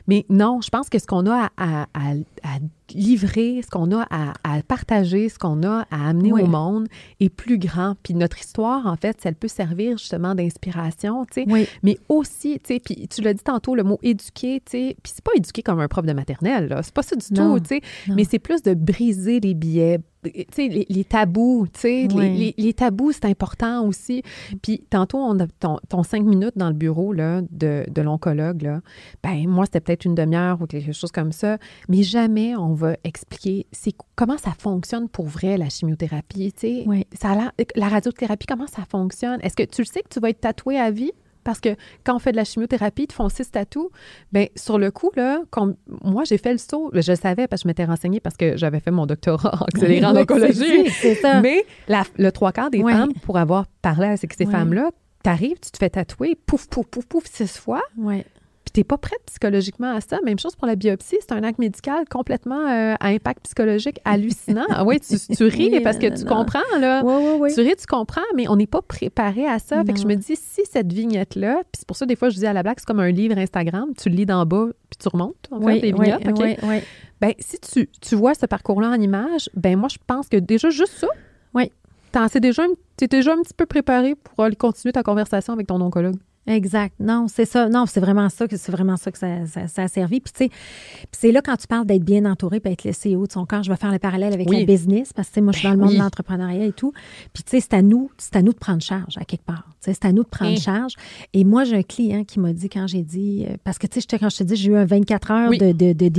[0.09, 2.59] Mais non, je pense que ce qu'on a à, à- à- à
[2.95, 6.43] livrer, ce qu'on a à, à partager, ce qu'on a à amener Oui.
[6.43, 6.87] au monde
[7.21, 7.95] est plus grand.
[8.03, 11.67] Puis notre histoire, en fait, elle peut servir justement d'inspiration, tu sais, Oui.
[11.83, 15.13] mais aussi, tu sais, puis tu l'as dit tantôt, le mot éduquer, tu sais, puis
[15.15, 17.61] c'est pas éduquer comme un prof de maternelle, là, c'est pas ça du Non, tout,
[17.61, 17.81] tu sais,
[18.15, 22.37] mais c'est plus de briser les biais, les, les tabous, tu sais, les- Oui.
[22.37, 24.23] les, les tabous, c'est important aussi.
[24.63, 28.63] Puis tantôt, on a ton, ton cinq minutes dans le bureau là, de, de l'oncologue,
[28.63, 28.81] là,
[29.23, 31.59] ben moi, c'était peut-être une demi-heure ou quelque chose comme ça,
[31.89, 36.85] mais jamais on va expliquer c'est comment ça fonctionne pour vrai, la chimiothérapie, tu sais.
[36.87, 37.07] Oui.
[37.19, 39.41] Ça a l'air- la radiothérapie, comment ça fonctionne?
[39.43, 41.13] Est-ce que tu le sais que tu vas être tatoué à vie?
[41.45, 41.71] Parce que
[42.05, 43.89] quand on fait de la chimiothérapie, ils te font six tatous.
[44.33, 45.75] Bien, sur le coup, là, quand-
[46.05, 46.91] moi, j'ai fait le saut.
[46.93, 49.65] Je le savais parce que je m'étais renseignée parce que j'avais fait mon doctorat en
[49.75, 50.53] accéléré en Oui, oncologie.
[50.55, 51.41] c'est- C'est ça.
[51.41, 54.91] Mais la- le trois quarts des femmes, pour avoir parlé avec ces femmes-là,
[55.23, 58.25] t'arrives, tu te fais tatouer, pouf, pouf, pouf, pouf, six fois, Ouais.
[58.73, 60.19] Puis t'es pas prête psychologiquement à ça.
[60.25, 64.67] Même chose pour la biopsie, c'est un acte médical complètement euh, à impact psychologique hallucinant.
[64.71, 66.37] Ah oui, tu, tu ris Oui, parce que non, tu non.
[66.37, 67.03] comprends, là.
[67.05, 67.55] Oui, oui, oui.
[67.55, 69.83] Tu ris, tu comprends, mais on n'est pas préparé à ça.
[69.85, 72.37] Fait que je me dis, si cette vignette-là, puis c'est pour ça, des fois, je
[72.39, 74.99] dis à la blague, c'est comme un livre Instagram, tu le lis d'en bas, puis
[74.99, 76.85] tu remontes, en fait, Oui, les oui, vignettes, OK?
[77.21, 80.71] Ben, si tu, tu vois ce parcours-là en image, ben moi, je pense que déjà,
[80.71, 81.09] juste ça,
[81.55, 81.71] Oui.
[82.31, 85.67] sais déjà, un- t'es déjà un petit peu préparé pour aller continuer ta conversation avec
[85.67, 86.17] ton oncologue.
[86.51, 86.95] Exact.
[87.01, 87.69] Non, c'est ça.
[87.69, 90.21] Non, c'est vraiment ça que c'est vraiment ça que ça, ça- ça a servi.
[90.21, 90.51] Puis tu sais,
[91.13, 93.63] c'est là quand tu parles d'être bien entouré, puis être laissé haut de son corps.
[93.63, 94.61] Je vais faire le parallèle avec Oui.
[94.61, 95.99] la business parce que tu sais, moi je suis Ben dans le monde oui.
[95.99, 96.93] de l'entrepreneuriat et tout.
[97.33, 99.65] Puis tu sais, c'est à nous, c'est à nous de prendre charge à quelque part.
[99.83, 100.57] Tu sais, c'est à nous de prendre Hein.
[100.61, 100.95] charge.
[101.33, 104.01] Et moi j'ai un client qui m'a dit quand j'ai dit euh, parce que tu
[104.01, 106.11] sais, quand je te dis j'ai eu un 24 heures de de, de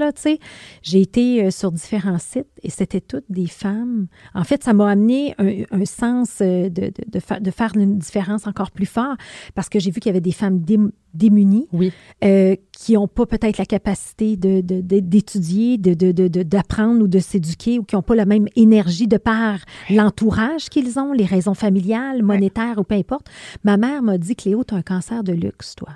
[0.00, 0.38] là, tu sais,
[0.82, 4.06] j'ai été euh, sur différents sites et c'était toutes des femmes.
[4.34, 7.72] En fait, ça m'a amené un, un sens euh, de, de, de, fa- de faire
[7.76, 9.16] une différence encore plus fort
[9.54, 11.92] parce que j'ai vu qu'il y avait des femmes dém- démunies Oui.
[12.24, 17.08] euh, qui n'ont pas peut-être la capacité de- d'étudier, de, de, de, de- d'apprendre ou
[17.08, 19.58] de s'éduquer ou qui n'ont pas la même énergie de par
[19.90, 23.26] l'entourage qu'ils ont, les raisons familiales, monétaires ou peu importe.
[23.64, 25.88] Ma mère m'a dit, Cléo, tu as un cancer de luxe, toi.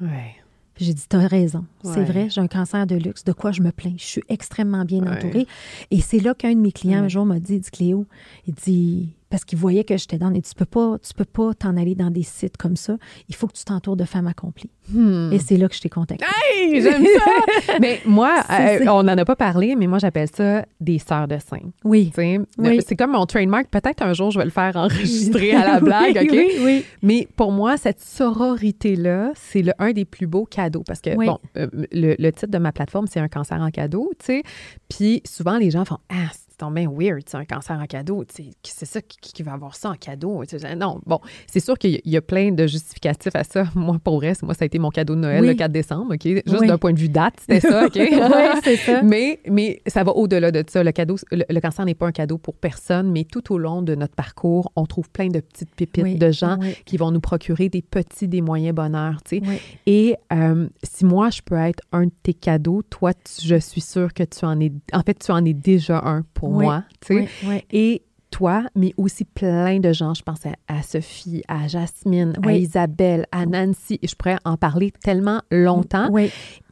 [0.00, 0.34] Ouais.
[0.78, 1.64] J'ai dit, tu as raison.
[1.82, 3.24] C'est vrai, j'ai un cancer de luxe.
[3.24, 3.94] De quoi je me plains?
[3.96, 5.08] Je suis extrêmement bien Ouais.
[5.16, 5.46] entourée.
[5.90, 8.04] Et c'est là qu'un de mes clients un jour m'a dit, dit, Cléo,
[8.46, 11.52] il dit, parce qu'il voyait que j'étais dans, dit, tu peux pas, tu peux pas
[11.52, 12.96] t'en aller dans des sites comme ça.
[13.28, 14.70] Il faut que tu t'entoures de femmes accomplies.
[14.90, 15.30] Hmm.
[15.30, 16.24] Et c'est là que je t'ai contactée.
[16.24, 17.74] Hey, j'aime ça!
[17.82, 21.36] mais moi, euh, on n'en a pas parlé, mais moi, j'appelle ça des sœurs de
[21.36, 21.60] sein.
[21.84, 22.10] Oui.
[22.16, 22.80] Oui.
[22.86, 23.68] C'est comme mon trademark.
[23.68, 26.32] Peut-être un jour, je vais le faire enregistrer à la blague, Oui, OK?
[26.32, 26.84] Oui, oui.
[27.02, 30.82] Mais pour moi, cette sororité-là, c'est le, un des plus beaux cadeaux.
[30.86, 34.12] Parce que, bon, euh, le, le titre de ma plateforme, c'est un cancer en cadeau,
[34.18, 34.42] tu sais.
[34.88, 38.24] Puis souvent, les gens font Ah, c'est bien weird, c'est un cancer en cadeau.
[38.62, 40.42] C'est ça qui, qui va avoir ça en cadeau.
[40.76, 43.64] Non, bon, c'est sûr qu'il y a- il y a plein de justificatifs à ça.
[43.74, 45.48] Moi, pour vrai, moi, ça a été mon cadeau de Noël Oui.
[45.48, 46.22] le 4 décembre, OK?
[46.24, 46.66] Juste Oui.
[46.66, 47.94] d'un point de vue date, c'était ça, OK?
[47.96, 49.02] Oui, c'est ça.
[49.06, 50.82] Mais, mais ça va au-delà de ça.
[50.82, 53.82] Le, cadeau, le, le cancer n'est pas un cadeau pour personne, mais tout au long
[53.82, 57.20] de notre parcours, on trouve plein de petites pépites Oui, de gens qui vont nous
[57.20, 59.22] procurer des petits, des moyens bonheurs.
[59.24, 59.60] tu sais.
[59.86, 63.80] Et euh, si moi, je peux être un de tes cadeaux, toi, tu- je suis
[63.80, 64.72] sûre que tu en es.
[64.92, 66.84] En fait, tu en es déjà un pour Oui, moi.
[67.00, 67.28] tu sais.
[67.44, 67.64] Oui, oui.
[67.70, 70.12] Et toi, mais aussi plein de gens.
[70.12, 72.52] Je pense à, à Sophie, à Jasmine, à.
[72.52, 73.98] Isabelle, à Nancy.
[74.02, 76.08] Je pourrais en parler tellement longtemps.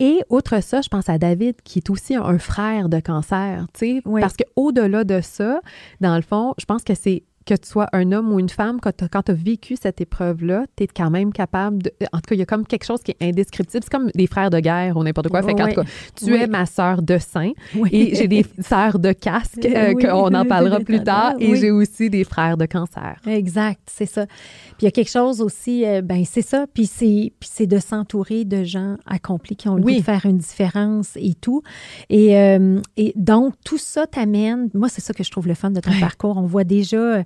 [0.00, 3.96] Et outre ça, je pense à David, qui est aussi un frère de cancer, tu
[3.96, 5.60] sais, parce qu'au-delà de ça,
[6.00, 8.80] dans le fond, je pense que c'est que tu sois un homme ou une femme,
[8.80, 11.92] quand tu as, vécu cette épreuve-là, tu es quand même capable de...
[12.12, 13.82] En tout cas, il y a comme quelque chose qui est indescriptible.
[13.84, 15.42] C'est comme des frères de guerre ou n'importe quoi.
[15.42, 15.74] Fait qu'en Oui.
[15.74, 16.38] tout cas, tu Oui.
[16.40, 17.90] es ma sœur de sein Oui.
[17.92, 22.08] et j'ai des sœurs de casque, euh, qu'on en parlera plus tard, et j'ai aussi
[22.10, 23.20] des frères de cancer.
[23.26, 24.26] Exact, c'est ça.
[24.26, 28.44] Puis il y a quelque chose aussi, euh, ben c'est ça, puis c'est de s'entourer
[28.44, 31.62] de gens accomplis qui ont le goût de faire une différence et tout.
[32.10, 35.70] Et, euh, et donc tout ça t'amène, moi c'est ça que je trouve le fun
[35.70, 36.36] de ton parcours.
[36.36, 37.22] On voit déjà euh,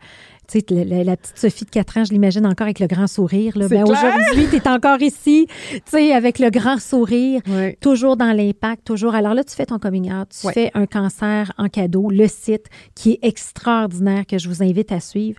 [0.50, 2.86] tu sais, la, la- la petite Sophie de 4 ans, je l'imagine encore avec le
[2.86, 3.52] grand sourire.
[3.59, 3.68] Là.
[3.68, 7.76] Ben, aujourd'hui, tu es encore ici, tu sais, avec le grand sourire, Oui.
[7.82, 9.14] toujours dans l'impact, toujours.
[9.14, 12.64] Alors là, tu fais ton coming out, tu fais un cancer en cadeau, le site
[12.94, 15.38] qui est extraordinaire, que je vous invite à suivre.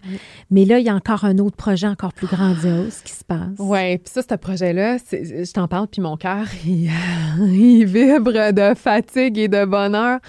[0.51, 3.57] Mais là, il y a encore un autre projet encore plus grandiose qui se passe.
[3.57, 6.91] Oui, puis ça, ce projet-là, je t'en parle, puis mon cœur, il,
[7.51, 10.20] il vibre de fatigue et de bonheur.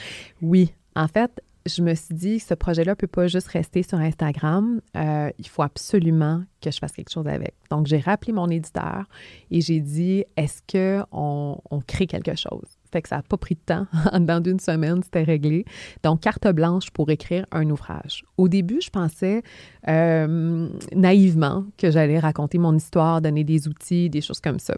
[0.40, 1.30] Oui, en fait,
[1.74, 4.80] je me suis dit, ce projet-là ne peut pas juste rester sur Instagram.
[4.96, 7.54] Euh, il faut absolument que je fasse quelque chose avec.
[7.70, 9.04] Donc, j'ai rappelé mon éditeur
[9.50, 12.78] et j'ai dit, est-ce qu'on on crée quelque chose?
[12.92, 13.86] Fait ça n'a pas pris de temps.
[14.12, 15.64] En dedans d'une semaine, c'était réglé.
[16.02, 18.24] Donc, carte blanche pour écrire un ouvrage.
[18.36, 19.42] Au début, je pensais
[19.88, 24.76] euh, naïvement que j'allais raconter mon histoire, donner des outils, des choses comme ça.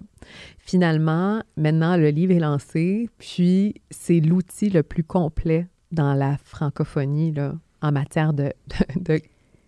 [0.59, 7.33] Finalement, maintenant, le livre est lancé, puis c'est l'outil le plus complet dans la francophonie
[7.33, 8.53] là, en matière de,
[8.97, 9.23] de, de-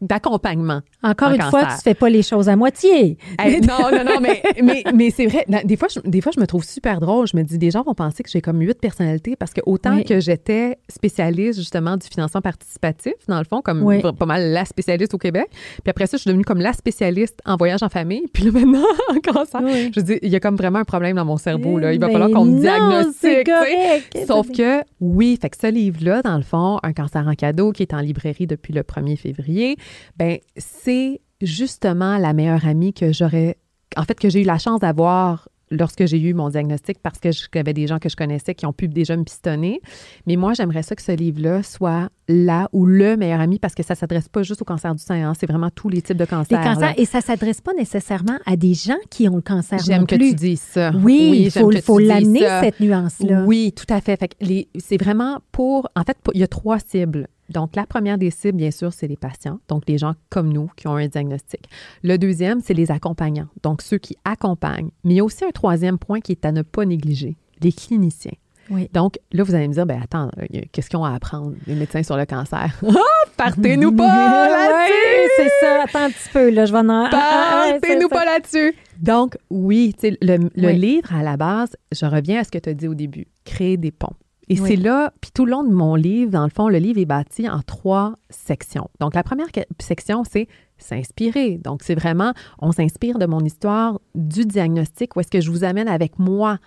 [0.04, 0.80] d'accompagnement.
[1.02, 3.18] Encore en une fois, tu fais pas les choses à moitié.
[3.38, 5.44] Hey, non, non, non, mais, mais, mais c'est vrai.
[5.64, 7.26] Des fois, je, des fois, je me trouve super drôle.
[7.26, 9.96] Je me dis, des gens vont penser que j'ai comme huit personnalités parce que autant
[9.96, 10.04] Oui.
[10.04, 14.00] que j'étais spécialiste justement du financement participatif, dans le fond, comme Oui.
[14.18, 15.46] pas mal la spécialiste au Québec.
[15.50, 18.24] Puis après ça, je suis devenue comme la spécialiste en voyage en famille.
[18.32, 19.60] Puis là, maintenant, en cancer.
[19.64, 19.90] Oui.
[19.94, 21.78] Je dis, il y a comme vraiment un problème dans mon cerveau.
[21.78, 21.92] Là.
[21.92, 23.46] Il va Ben falloir qu'on me diagnostique.
[23.46, 24.26] correct.
[24.26, 27.82] Sauf que, oui, fait que ce livre-là, dans le fond, Un cancer en cadeau, qui
[27.82, 29.76] est en librairie depuis le 1er février,
[30.16, 33.56] ben c'est justement la meilleure amie que j'aurais,
[33.96, 37.30] en fait, que j'ai eu la chance d'avoir lorsque j'ai eu mon diagnostic parce que
[37.32, 39.80] j'avais des gens que je connaissais qui ont pu déjà me pistonner.
[40.26, 43.82] Mais moi, j'aimerais ça que ce livre-là soit là ou le meilleur ami parce que
[43.82, 46.24] ça s'adresse pas juste au cancer du sein, hein, c'est vraiment tous les types de
[46.24, 46.60] cancers.
[46.60, 46.94] cancers, là.
[46.96, 50.30] et ça s'adresse pas nécessairement à des gens qui ont le cancer J'aime que plus.
[50.30, 50.92] tu dises ça.
[51.02, 53.44] Oui, il faut, l'amener, cette nuance-là.
[53.44, 54.16] Oui, tout à fait.
[54.16, 54.36] fait
[54.78, 55.88] c'est vraiment pour.
[55.96, 57.28] En fait, il y a trois cibles.
[57.50, 60.70] Donc, la première des cibles, bien sûr, c'est les patients, donc les gens comme nous
[60.76, 61.68] qui ont un diagnostic.
[62.02, 64.88] Le deuxième, c'est les accompagnants, donc ceux qui accompagnent.
[65.04, 67.72] Mais il y a aussi un troisième point qui est à ne pas négliger, les
[67.72, 68.32] cliniciens.
[68.70, 68.88] Oui.
[68.92, 71.74] Donc, là, vous allez me dire, ben attends, euh, qu'est-ce qu'ils ont à apprendre, les
[71.74, 72.74] médecins sur le cancer?
[72.88, 75.30] Ah, partez-nous pas là-dessus!
[75.36, 75.82] C'est ça.
[75.84, 76.64] Attends un petit peu, là.
[76.66, 76.88] Je vais en...
[76.88, 78.14] Ah, ah, Partez-nous ça.
[78.16, 78.74] pas là-dessus.
[79.00, 80.78] Donc, oui, le, le Oui.
[80.78, 83.76] livre, à la base, je reviens à ce que tu as dit au début, créer
[83.76, 84.14] des ponts.
[84.48, 84.68] Et Oui.
[84.68, 87.06] c'est là, puis tout le long de mon livre, dans le fond, le livre est
[87.06, 88.88] bâti en trois sections.
[89.00, 89.46] Donc, la première
[89.80, 90.48] section, c'est
[90.78, 91.58] s'inspirer.
[91.58, 95.64] Donc, c'est vraiment, on s'inspire de mon histoire, du diagnostic, où est-ce que je vous
[95.64, 96.58] amène avec moi.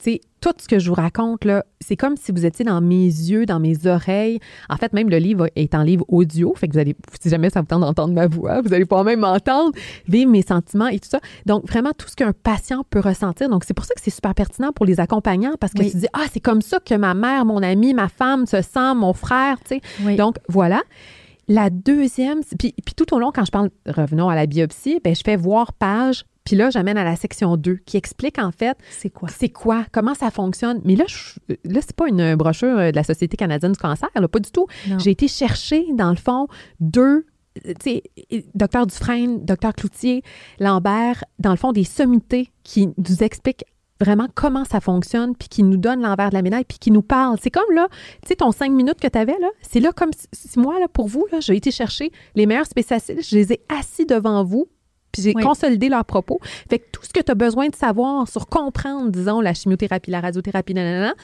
[0.00, 3.06] Sais, tout ce que je vous raconte, là, c'est comme si vous étiez dans mes
[3.06, 4.38] yeux, dans mes oreilles.
[4.68, 7.48] En fait, même le livre est en livre audio, fait que vous allez, si jamais
[7.48, 9.72] ça vous tente d'entendre ma voix, vous allez pouvoir même m'entendre,
[10.06, 11.20] vivre mes sentiments et tout ça.
[11.46, 13.48] Donc, vraiment, tout ce qu'un patient peut ressentir.
[13.48, 15.90] Donc, c'est pour ça que c'est super pertinent pour les accompagnants, parce que Oui.
[15.90, 18.94] tu dis, ah, c'est comme ça que ma mère, mon ami, ma femme se sent,
[18.96, 19.80] mon frère, tu sais.
[20.04, 20.16] Oui.
[20.16, 20.82] Donc, voilà.
[21.48, 25.22] La deuxième, puis tout au long, quand je parle, revenons à la biopsie, ben, je
[25.24, 29.10] fais voir page, puis là, j'amène à la section 2 qui explique en fait c'est
[29.10, 29.28] quoi?
[29.30, 30.80] c'est quoi, comment ça fonctionne.
[30.84, 34.08] Mais là, je, là c'est pas une brochure euh, de la Société canadienne du cancer,
[34.14, 34.66] là, pas du tout.
[34.98, 36.46] J'ai été chercher, dans le fond,
[36.80, 37.26] deux,
[37.66, 40.22] euh, tu sais, docteur Dufresne, docteur Cloutier,
[40.60, 43.64] Lambert, dans le fond, des sommités qui nous expliquent
[44.00, 47.02] vraiment comment ça fonctionne, puis qui nous donnent l'envers de la médaille, puis qui nous
[47.02, 47.38] parlent.
[47.40, 47.88] C'est comme là,
[48.22, 50.78] tu sais, ton cinq minutes que tu avais, là, c'est là comme si, si moi,
[50.78, 54.44] là, pour vous, là, j'ai été chercher les meilleurs spécialistes, je les ai assis devant
[54.44, 54.68] vous,
[55.14, 55.42] puis j'ai Oui.
[55.42, 56.40] consolidé leurs propos.
[56.68, 60.10] Fait que tout ce que tu as besoin de savoir sur comprendre, disons, la chimiothérapie,
[60.10, 61.14] la radiothérapie, nanana,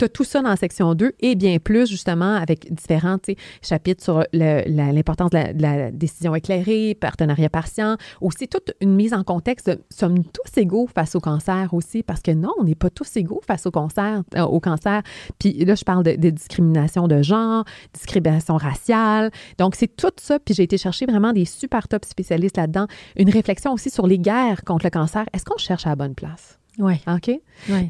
[0.00, 3.18] tu as tout ça dans la section 2 et bien plus, justement, avec différents
[3.62, 9.68] chapitres sur l'importance de la, décision éclairée, partenariat patient, aussi toute une mise en contexte
[9.68, 13.14] de sommes tous égaux face au cancer aussi, parce que non, on n'est pas tous
[13.16, 14.22] égaux face au cancer.
[14.36, 15.02] euh, au cancer.
[15.38, 19.30] Puis là, je parle de, de discrimination de genre, discrimination raciale.
[19.58, 20.38] Donc, c'est tout ça.
[20.38, 22.86] Puis j'ai été chercher vraiment des super top spécialistes là-dedans.
[23.16, 25.26] Une réflexion aussi sur les guerres contre le cancer.
[25.34, 26.59] Est-ce qu'on cherche à la bonne place?
[26.80, 26.94] Oui.
[27.06, 27.30] OK?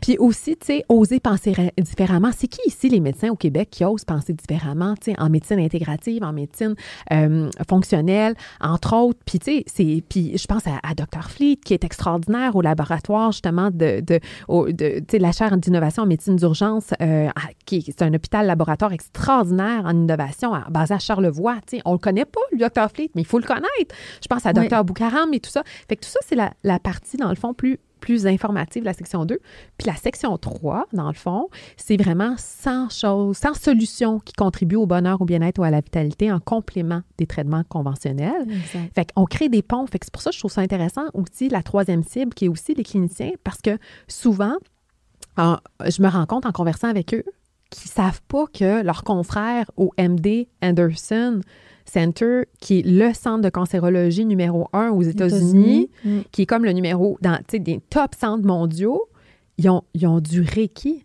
[0.02, 2.30] Puis aussi, tu sais, oser penser différemment.
[2.36, 5.60] C'est qui ici les médecins au Québec qui osent penser différemment, tu sais, en médecine
[5.60, 6.74] intégrative, en médecine
[7.12, 9.20] euh, fonctionnelle, entre autres?
[9.24, 11.28] Puis, tu sais, c'est, puis je pense à, à Dr.
[11.30, 14.18] Fleet, qui est extraordinaire au laboratoire, justement, de, de,
[14.72, 17.28] tu sais, la chaire d'innovation en médecine d'urgence, euh,
[17.64, 21.56] qui est- c'est un hôpital laboratoire extraordinaire en innovation, à- basé à Charlevoix.
[21.66, 22.90] Tu sais, on le connaît pas, le Dr.
[22.92, 23.94] Fleet, mais il faut le connaître.
[24.22, 24.52] Je pense à.
[24.68, 24.84] Dr.
[24.84, 25.62] Boukaram et tout ça.
[25.88, 28.92] Fait que tout ça, c'est la, la partie, dans le fond, plus plus informative, la
[28.92, 29.38] section 2.
[29.78, 34.76] Puis la section 3, dans le fond, c'est vraiment 100 choses, 100 solutions qui contribuent
[34.76, 38.42] au bonheur, au bien-être ou à la vitalité en complément des traitements conventionnels.
[38.48, 38.94] Exact.
[38.94, 39.86] Fait qu'on crée des ponts.
[39.86, 42.46] Fait que c'est pour ça que je trouve ça intéressant aussi, la troisième cible, qui
[42.46, 43.78] est aussi les cliniciens, parce que
[44.08, 44.54] souvent,
[45.36, 47.24] en- je me rends compte en conversant avec eux
[47.70, 51.40] qu'ils savent pas que leurs confrères au MD Anderson
[51.90, 56.18] Center, qui est le centre de cancérologie numéro un aux États-Unis, Mm.
[56.32, 59.06] qui est comme le numéro dans des top centres mondiaux,
[59.58, 61.04] ils ont, ils ont du Reiki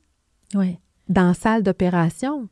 [1.09, 2.47] dans la salle d'opération.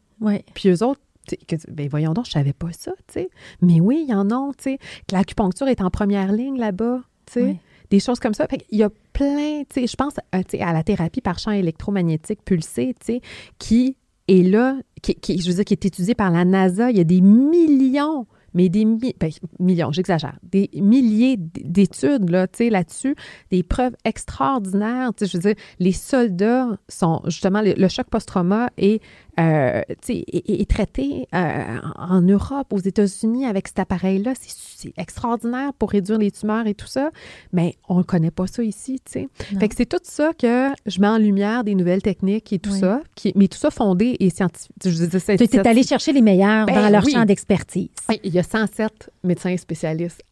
[0.53, 1.01] Puis eux autres,
[1.47, 3.29] que- ben voyons donc, je savais pas ça, tu sais.
[3.61, 4.77] Mais oui, il y en a, tu sais.
[5.07, 7.57] Que l'acupuncture est en première ligne là-bas, tu sais.
[7.89, 8.47] Des choses comme ça.
[8.47, 11.51] Fait qu'il y a plein, tu sais, je pense euh, à la thérapie par champ
[11.51, 13.21] électromagnétique pulsé, tu sais,
[13.59, 13.95] qui
[14.27, 16.91] est là, qui, je veux dire, qui est étudiée par la NASA.
[16.91, 22.47] Il y a des millions, mais des mi- ben, millions, j'exagère, des milliers d'études là,
[22.59, 23.15] là-dessus,
[23.51, 25.11] des preuves extraordinaires.
[25.19, 29.01] Je veux dire, les soldats sont justement le, le choc post-trauma est,
[29.39, 31.63] euh, est, est- traité euh,
[31.97, 34.33] en Europe, aux États-Unis avec cet appareil-là.
[34.39, 37.09] C'est- extraordinaire pour réduire les tumeurs et tout ça,
[37.53, 38.99] mais on ne connaît pas ça ici.
[39.07, 39.27] Fait
[39.69, 42.79] que c'est tout ça que je mets en lumière des nouvelles techniques et tout Oui.
[42.79, 44.73] ça, qui, mais tout ça fondé et scientifique.
[44.81, 47.13] Tu es allé chercher les meilleurs Ben dans leur oui.
[47.13, 47.87] champ d'expertise.
[48.23, 50.23] il y a a 107 médecins spécialistes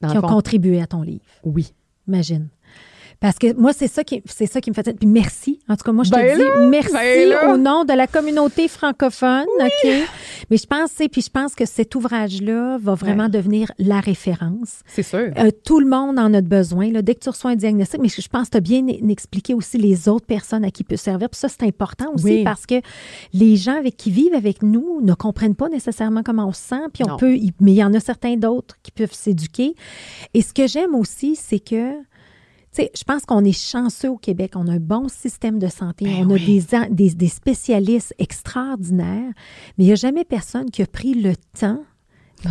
[0.00, 1.24] dans qui le ont contribué à ton livre.
[1.44, 1.72] Oui.
[2.08, 2.48] Imagine.
[3.22, 4.92] Parce que moi, c'est ça qui, c'est ça qui me fait.
[4.92, 5.60] Puis merci.
[5.68, 8.68] En tout cas, moi, je te Ben dis merci ben au nom de la communauté
[8.68, 9.46] francophone.
[9.60, 9.90] OK?
[10.50, 13.28] Mais je pense, puis je pense que cet ouvrage-là va vraiment Ouais.
[13.30, 14.80] devenir la référence.
[14.86, 15.30] C'est sûr.
[15.38, 16.90] Euh, tout le monde en a besoin.
[16.90, 19.54] Là, dès que tu reçois un diagnostic, mais je pense que tu as bien expliqué
[19.54, 21.30] aussi les autres personnes à qui peut servir.
[21.30, 22.44] Puis ça, c'est important aussi Oui.
[22.44, 22.74] parce que
[23.32, 26.82] les gens avec qui vivent avec nous ne comprennent pas nécessairement comment on se sent.
[26.92, 27.16] Puis on Non.
[27.18, 29.74] peut, mais il y en a certains d'autres qui peuvent s'éduquer.
[30.34, 31.92] Et ce que j'aime aussi, c'est que
[32.74, 34.52] tu sais, je pense qu'on est chanceux au Québec.
[34.56, 36.06] On a un bon système de santé.
[36.06, 36.62] Ben on a oui.
[36.70, 39.32] des, des, des spécialistes extraordinaires.
[39.76, 41.82] Mais il n'y a jamais personne qui a pris le temps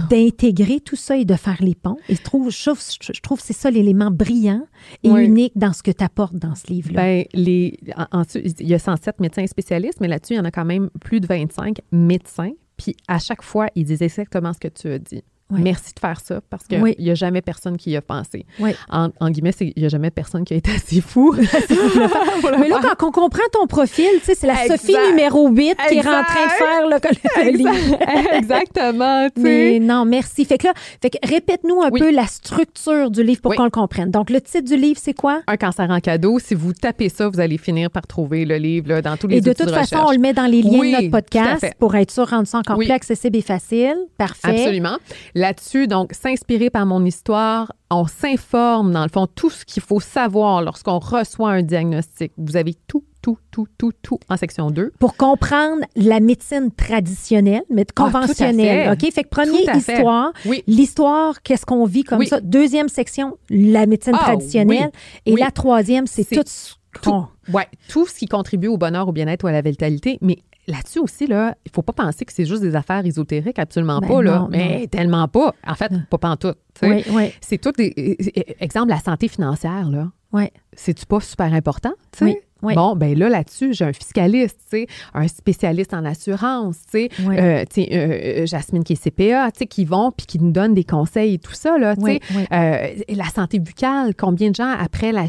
[0.10, 1.98] d'intégrer tout ça et de faire les ponts.
[2.08, 2.80] Et je trouve, je trouve,
[3.14, 4.66] je trouve que c'est ça l'élément brillant
[5.04, 5.26] et Oui.
[5.26, 6.96] unique dans ce que tu apportes dans ce livre-là.
[7.02, 10.46] Ben, les, en- ensuite, il y a 107 médecins spécialistes, mais là-dessus, il y en
[10.46, 12.52] a quand même plus de 25 médecins.
[12.78, 15.24] Puis à chaque fois, ils disent exactement ce que tu as dit.
[15.52, 15.62] Oui.
[15.62, 16.96] Merci de faire ça parce qu'il Oui.
[17.00, 18.46] n'y a jamais personne qui y a pensé.
[18.60, 18.72] Oui.
[18.90, 21.36] En, en guillemets, il n'y a jamais personne qui a été assez fou.
[22.60, 24.82] Mais là, quand on comprend ton profil, c'est la Exact.
[24.82, 26.26] Sophie numéro 8 qui est en Exact.
[26.26, 27.98] train de faire le, livre.
[28.34, 30.46] Exactement, Mais non, merci.
[30.46, 34.12] Fait que là, fait répète-nous un peu la structure du livre pour qu'on le comprenne.
[34.12, 35.42] Donc, le titre du livre, c'est quoi?
[35.48, 38.90] Un cancer en cadeau, si vous tapez ça, vous allez finir par trouver le livre
[38.90, 40.92] là, dans tous les Et de toute façon, on le met dans les liens de
[40.92, 43.96] notre podcast pour être sûr de rendre ça encore plus accessible et facile.
[44.18, 44.50] Parfait.
[44.62, 44.98] Absolument.
[45.42, 50.00] Là-dessus, donc, s'inspirer par mon histoire, on s'informe, dans le fond, tout ce qu'il faut
[50.00, 52.32] savoir lorsqu'on reçoit un diagnostic.
[52.38, 54.92] Vous avez tout, tout, tout, tout, tout en section 2.
[55.00, 58.98] Pour comprendre la médecine traditionnelle, mais Ah, tout conventionnelle.
[58.98, 59.08] fait.
[59.08, 59.14] OK?
[59.14, 59.78] Fait que Tout fait.
[59.96, 60.32] histoire.
[60.46, 60.64] Oui.
[60.68, 62.28] L'histoire, qu'est-ce qu'on vit comme Oui.
[62.28, 62.40] ça?
[62.40, 64.92] Deuxième section, la médecine Ah, traditionnelle.
[65.26, 67.26] Et la troisième, c'est tout ce qu'on...
[67.52, 70.18] Ouais, tout ce qui contribue au bonheur, au bien-être ou à la vitalité.
[70.22, 70.38] Mais
[70.68, 74.08] là-dessus aussi, là, il faut pas penser que c'est juste des affaires ésotériques, absolument Ben
[74.08, 74.22] pas.
[74.22, 74.40] Là.
[74.40, 75.54] non, mais tellement pas.
[75.68, 76.58] En fait, pas pantoute.
[76.84, 77.94] Oui, oui, C'est tout des.
[77.98, 80.10] euh, euh, Exemple, la santé financière, là.
[80.34, 80.46] oui.
[80.74, 81.92] C'est-tu pas super important?
[82.22, 82.76] Oui, oui.
[82.76, 84.74] Bon, ben là, là-dessus, j'ai un fiscaliste,
[85.14, 87.36] un spécialiste en assurance, tu sais, Oui.
[87.38, 90.74] euh, euh, euh, Jasmine qui est CPA, tu sais, qui vont puis qui nous donnent
[90.76, 92.20] des conseils et tout ça, là, tu sais.
[92.32, 92.44] Oui, oui.
[92.54, 95.24] Euh, la santé buccale, combien de gens après la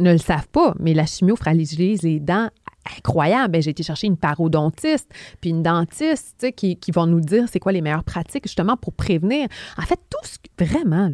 [0.00, 2.48] ne le savent pas, mais la chimio fragilise les dents
[2.96, 3.52] incroyable.
[3.52, 5.10] Ben, j'ai été chercher une parodontiste
[5.40, 8.92] puis une dentiste qui, qui vont nous dire c'est quoi les meilleures pratiques justement pour
[8.92, 9.48] prévenir.
[9.76, 11.10] En fait, tout ce que- vraiment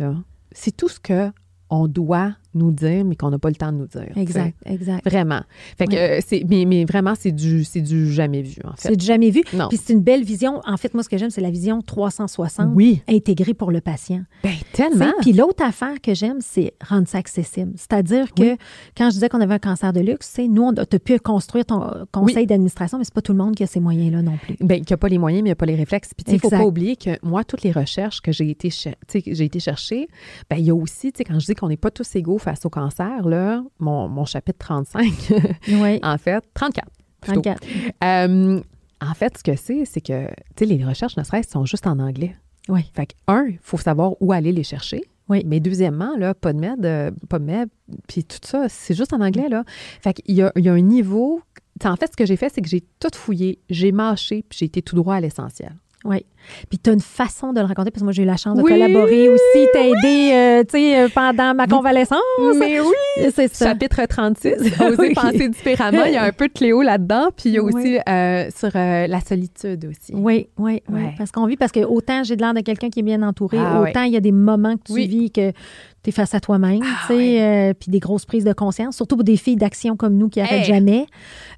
[0.52, 1.30] c'est tout ce que
[1.70, 4.06] on doit nous dire mais qu'on n'a pas le temps de nous dire.
[4.16, 5.08] Exact, exact.
[5.08, 5.42] Vraiment.
[5.78, 8.88] Fait que euh, c'est mais, mais vraiment c'est du c'est du jamais vu en fait.
[8.88, 9.42] C'est du jamais vu.
[9.52, 9.68] Non.
[9.68, 10.60] Puis c'est une belle vision.
[10.66, 13.02] En fait, moi, ce que j'aime, c'est la vision 360 Oui.
[13.08, 14.22] intégrée pour le patient.
[14.44, 15.12] Sais, tellement.
[15.20, 17.72] Puis l'autre affaire que j'aime, c'est rendre ça accessible.
[17.76, 18.56] C'est-à-dire que Oui.
[18.96, 21.64] quand je disais qu'on avait un cancer de luxe, nous, on a t'as pu construire
[21.66, 21.82] ton
[22.12, 24.56] conseil d'administration, mais c'est pas tout le monde qui a ces moyens-là non plus.
[24.60, 26.10] Ben, qui n'a pas les moyens, mais il n'a pas les réflexes.
[26.14, 29.44] Puis, il ne faut pas oublier que moi, toutes les recherches que j'ai été, j'ai
[29.44, 30.08] été chercher,
[30.50, 32.38] ben, il y a aussi, tu sais, quand je dis qu'on n'est pas tous égaux
[32.44, 35.12] face au cancer, là, mon, mon chapitre 35,
[35.68, 35.98] Oui.
[36.02, 36.88] en fait, 34.
[37.20, 37.40] plutôt.
[37.42, 37.62] 34.
[38.04, 38.60] Euh,
[39.00, 40.28] en fait, ce que c'est, c'est que,
[40.60, 42.36] les recherches, ne serait-ce sont juste en anglais.
[42.68, 42.82] Oui.
[42.94, 45.02] Fait que, un, il faut savoir où aller les chercher.
[45.28, 45.42] Oui.
[45.46, 47.68] Mais deuxièmement, là, PubMed, euh, PubMed,
[48.06, 49.64] puis tout ça, c'est juste en anglais, là.
[50.00, 51.40] Fait qu'il y a, il y a un niveau...
[51.84, 54.66] En fait, ce que j'ai fait, c'est que j'ai tout fouillé, j'ai mâché, puis j'ai
[54.66, 55.74] été tout droit à l'essentiel.
[56.04, 56.24] Oui.
[56.68, 58.58] Puis tu as une façon de le raconter, parce que moi, j'ai eu la chance
[58.58, 62.20] de Oui, collaborer aussi, t'aider, euh, tu sais, euh, pendant ma convalescence.
[62.58, 63.30] Mais oui!
[63.34, 63.68] C'est ça.
[63.68, 65.14] Chapitre 36, oser Oui.
[65.14, 66.04] penser différemment.
[66.04, 67.98] Il y a un peu de Cléo là-dedans, puis il y a aussi Oui.
[68.06, 70.12] euh, sur euh, la solitude aussi.
[70.14, 71.00] Oui, oui, oui.
[71.16, 73.56] Parce qu'on vit, parce que autant j'ai de l'air de quelqu'un qui est bien entouré,
[73.58, 75.06] Ah autant il y a des moments que tu Oui.
[75.06, 75.52] vis que
[76.04, 78.94] tu es face à toi-même, Ah tu sais, euh, puis des grosses prises de conscience,
[78.96, 80.64] surtout pour des filles d'action comme nous qui arrêtent Hey.
[80.64, 81.06] jamais.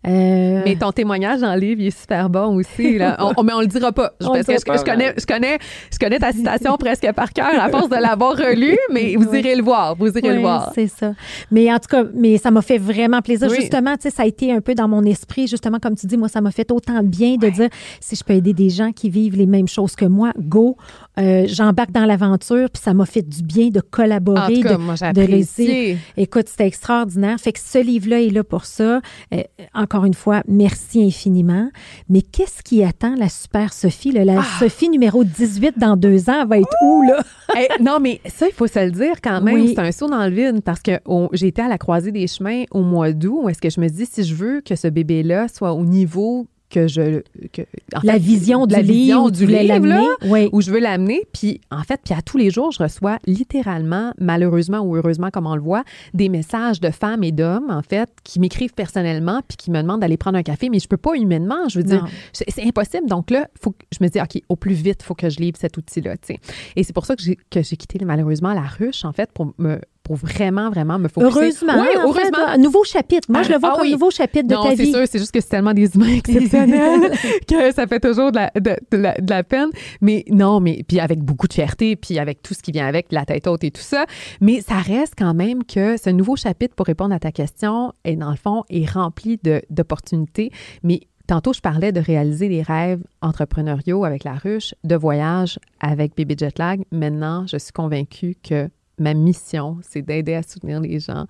[0.06, 2.96] Euh, Mais ton témoignage dans le livre, il est super bon aussi.
[2.98, 3.16] Là.
[3.20, 4.12] On, on- mais on le dira pas.
[4.18, 5.58] Parce que je, pas, je connais, je, connais,
[5.92, 9.40] je connais ta citation presque par cœur à force de l'avoir relue, mais vous Oui.
[9.40, 9.96] irez le voir.
[9.96, 10.70] Vous irez Oui, le voir.
[10.74, 11.12] c'est ça.
[11.50, 13.48] Mais en tout cas, mais ça m'a fait vraiment plaisir.
[13.50, 13.56] Oui.
[13.60, 16.16] Justement, tu sais, ça a été un peu dans mon esprit, justement, comme tu dis,
[16.16, 17.68] moi, ça m'a fait autant de bien de dire,
[18.00, 20.76] si je peux aider des gens qui vivent les mêmes choses que moi, go,
[21.18, 24.94] euh, j'embarque dans l'aventure, puis ça m'a fait du bien de collaborer, cas, de, moi,
[24.94, 25.96] de.
[26.16, 27.38] Écoute, c'était extraordinaire.
[27.38, 29.00] Fait que ce livre-là est là pour ça.
[29.34, 29.42] Euh,
[29.74, 31.70] encore une fois, merci infiniment.
[32.08, 34.12] Mais qu'est-ce qui attend la super Sophie?
[34.12, 34.24] là?
[34.24, 34.44] La Ah!
[34.58, 37.20] Sophie numéro 18 dans deux ans va être où, là?
[37.54, 39.54] Hey, non, mais ça, il faut se le dire quand même.
[39.54, 39.72] Oui.
[39.74, 40.98] C'est un saut dans le vide parce que
[41.32, 43.88] j'ai été à la croisée des chemins au mois d'août où est-ce que je me
[43.88, 47.62] dis si je veux que ce bébé-là soit au niveau que je que,
[47.94, 50.02] en la fait, vision du la vision du livre, là.
[50.24, 50.48] Oui.
[50.52, 51.22] où je veux l'amener.
[51.32, 55.46] Puis, en fait, puis à tous les jours, je reçois littéralement, malheureusement ou heureusement, comme
[55.46, 59.56] on le voit, des messages de femmes et d'hommes, en fait, qui m'écrivent personnellement puis
[59.56, 61.68] qui me demandent d'aller prendre un café, mais je peux pas humainement.
[61.68, 63.08] Je veux dire, c'est impossible.
[63.08, 65.38] Donc là, faut que je me dis, OK, au plus vite, il faut que je
[65.38, 66.16] livre cet outil-là.
[66.16, 66.40] tu sais.
[66.74, 69.52] Et c'est pour ça que j'ai que j'ai quitté malheureusement la ruche, en fait, pour
[69.58, 71.30] me pour vraiment, vraiment me focuser.
[71.40, 72.46] Heureusement, Oui, fait, heureusement.
[72.46, 73.28] un nouveau chapitre.
[73.28, 73.92] Moi, je le vois Ah comme oui.
[73.92, 74.92] nouveau chapitre de non, ta c'est vie.
[74.92, 77.10] sûr, c'est juste que c'est tellement des humains exceptionnels
[77.48, 79.70] que ça fait toujours de la, de, de la, de la peine.
[80.00, 83.08] Mais non, mais puis avec beaucoup de fierté, puis avec tout ce qui vient avec,
[83.10, 84.06] la tête haute et tout ça.
[84.40, 88.14] Mais ça reste quand même que ce nouveau chapitre, pour répondre à ta question, est
[88.16, 89.40] dans le fond, est rempli
[89.70, 90.50] d'opportunités.
[90.82, 96.14] Mais Tantôt, je parlais de réaliser des rêves entrepreneuriaux avec la ruche, de voyage avec
[96.14, 96.84] Bébé Jetlag.
[96.92, 98.68] Maintenant, je suis convaincue que
[98.98, 101.26] ma mission, c'est d'aider à soutenir les gens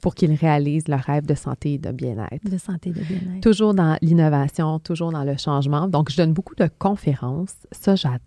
[0.00, 2.48] pour qu'ils réalisent leurs rêves de santé et de bien-être.
[2.48, 3.40] De santé, de bien-être.
[3.40, 5.88] Toujours dans l'innovation, toujours dans le changement.
[5.88, 7.54] Donc, je donne beaucoup de conférences.
[7.72, 8.20] Ça, j'adore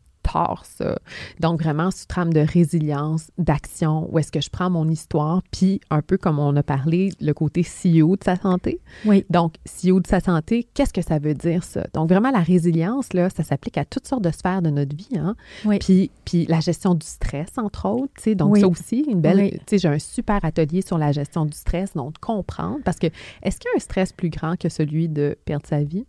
[0.63, 0.97] ça.
[1.39, 5.81] Donc, vraiment, sous trame de résilience, d'action, où est-ce que je prends mon histoire, puis
[5.89, 8.79] un peu comme on a parlé, le côté CEO de sa santé.
[9.05, 9.25] Oui.
[9.29, 11.85] Donc, CEO de sa santé, qu'est-ce que ça veut dire, ça?
[11.93, 15.09] Donc, vraiment, la résilience, là, ça s'applique à toutes sortes de sphères de notre vie.
[15.17, 15.35] Hein?
[15.65, 15.79] Oui.
[15.79, 18.13] Puis, puis la gestion du stress, entre autres.
[18.17, 18.35] tu sais.
[18.35, 18.61] Donc, Oui.
[18.61, 19.37] ça aussi, une belle.
[19.39, 19.51] Oui.
[19.51, 22.79] Tu sais, j'ai un super atelier sur la gestion du stress, donc comprendre.
[22.83, 23.07] Parce que,
[23.43, 26.05] est-ce qu'il y a un stress plus grand que celui de perdre sa vie?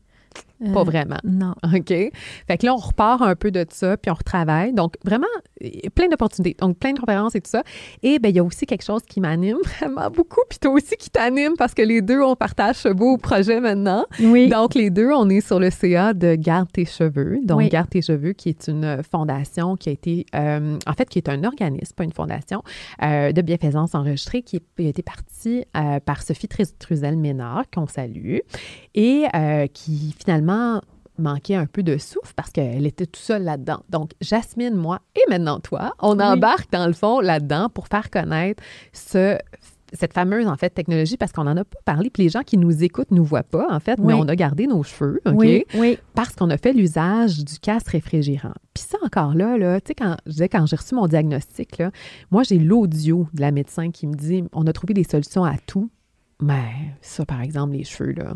[0.72, 1.16] Pas Euh, vraiment.
[1.24, 1.54] Non.
[1.74, 1.88] OK?
[1.88, 4.72] Fait que là, on repart un peu de ça, puis on retravaille.
[4.72, 5.26] Donc, vraiment,
[5.64, 6.56] euh, plein d'opportunités.
[6.60, 7.64] Donc, plein de conférences et tout ça.
[8.02, 10.96] Et bien, il y a aussi quelque chose qui m'anime vraiment beaucoup, puis toi aussi
[10.96, 14.04] qui t'anime, parce que les deux, on partage ce beau projet maintenant.
[14.20, 14.48] Oui.
[14.48, 17.40] Donc, les deux, on est sur le CA de Garde tes cheveux.
[17.42, 17.68] Donc, Oui.
[17.68, 21.28] Garde tes cheveux, qui est une fondation qui a été, euh, en fait, qui est
[21.28, 22.62] un organisme, pas une fondation,
[23.02, 25.64] euh, de bienfaisance enregistrée qui, a été partie
[26.04, 28.38] par Sophie Truzel-Ménard, qu'on salue,
[28.94, 29.26] et
[29.72, 30.80] qui finalement
[31.18, 33.82] manquait un peu de souffle parce qu'elle était tout seule là-dedans.
[33.90, 36.24] Donc, Jasmine, moi et maintenant toi, on Oui.
[36.24, 38.62] embarque dans le fond là-dedans pour faire connaître
[38.92, 39.38] ce
[39.94, 42.56] cette fameuse, en fait, technologie, parce qu'on n'en a pas parlé, puis les gens qui
[42.56, 45.34] nous écoutent ne nous voient pas, en fait, mais on a gardé nos cheveux, OK?
[45.36, 45.64] Oui.
[45.74, 45.98] Oui.
[46.14, 48.54] Parce qu'on a fait l'usage du casque réfrigérant.
[48.72, 51.76] Puis ça, encore là, là tu sais, quand je disais, quand j'ai reçu mon diagnostic,
[51.76, 51.90] là,
[52.30, 55.56] moi, j'ai l'audio de la médecin qui me dit on a trouvé des solutions à
[55.66, 55.90] tout,
[56.40, 58.32] mais ça, par exemple, les cheveux, là.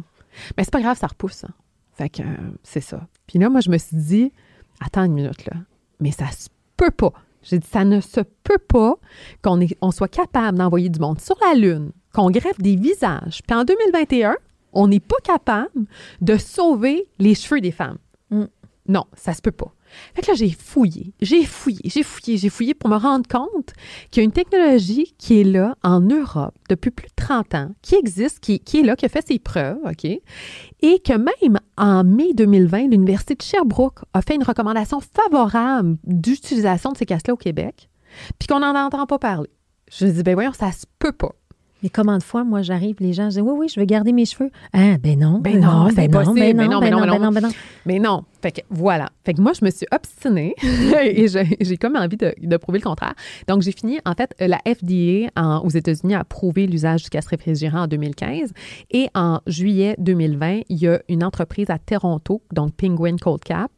[0.59, 1.45] Mais c'est pas grave, ça repousse.
[1.45, 1.55] hein.
[1.97, 3.07] Fait que euh, c'est ça.
[3.27, 4.33] Puis là, moi, je me suis dit
[4.81, 5.57] attends une minute, là.
[6.01, 7.13] Mais ça se peut pas.
[7.43, 8.97] J'ai dit ça ne se peut pas
[9.43, 13.41] qu'on on soit capable d'envoyer du monde sur la Lune, qu'on greffe des visages.
[13.47, 14.37] Puis en 2021,
[14.73, 15.87] on n'est pas capable
[16.21, 17.99] de sauver les cheveux des femmes.
[18.31, 18.45] Mm.
[18.89, 19.73] Non, ça se peut pas.
[20.15, 23.73] Fait que là, j'ai fouillé, j'ai fouillé, j'ai fouillé, j'ai fouillé pour me rendre compte
[24.11, 27.71] qu'il y a une technologie qui est là en Europe depuis plus de 30 ans,
[27.83, 30.05] qui existe, qui, qui est là, qui a fait ses preuves, OK?
[30.05, 36.93] Et que même en mai 2020, l'Université de Sherbrooke a fait une recommandation favorable d'utilisation
[36.93, 37.89] de ces casques-là au Québec,
[38.39, 39.51] puis qu'on n'en entend pas parler.
[39.91, 41.33] Je me dis, ben voyons, ça se peut pas.
[41.83, 44.25] Mais combien de fois, moi, j'arrive, les gens disent Oui, oui, je veux garder mes
[44.25, 44.51] cheveux.
[44.73, 45.39] Ah, ben non.
[45.41, 46.41] Ben non, c'est ben non, impossible.
[46.41, 47.51] ben Ben non, non, ben ben non, non, ben non, ben non.
[47.85, 48.25] Mais non.
[48.47, 49.09] Fait que voilà.
[49.25, 50.55] Fait que moi, je me suis obstinée
[51.03, 51.27] et
[51.61, 53.15] j'ai comme envie de, de prouver le contraire.
[53.49, 57.31] Donc, j'ai fini, en fait, la FDA en- aux États-Unis a approuvé l'usage du casque
[57.31, 58.53] réfrigérant en 2015
[58.93, 63.73] et en juillet 2020, il y a une entreprise à Toronto, donc Penguin Cold Cap,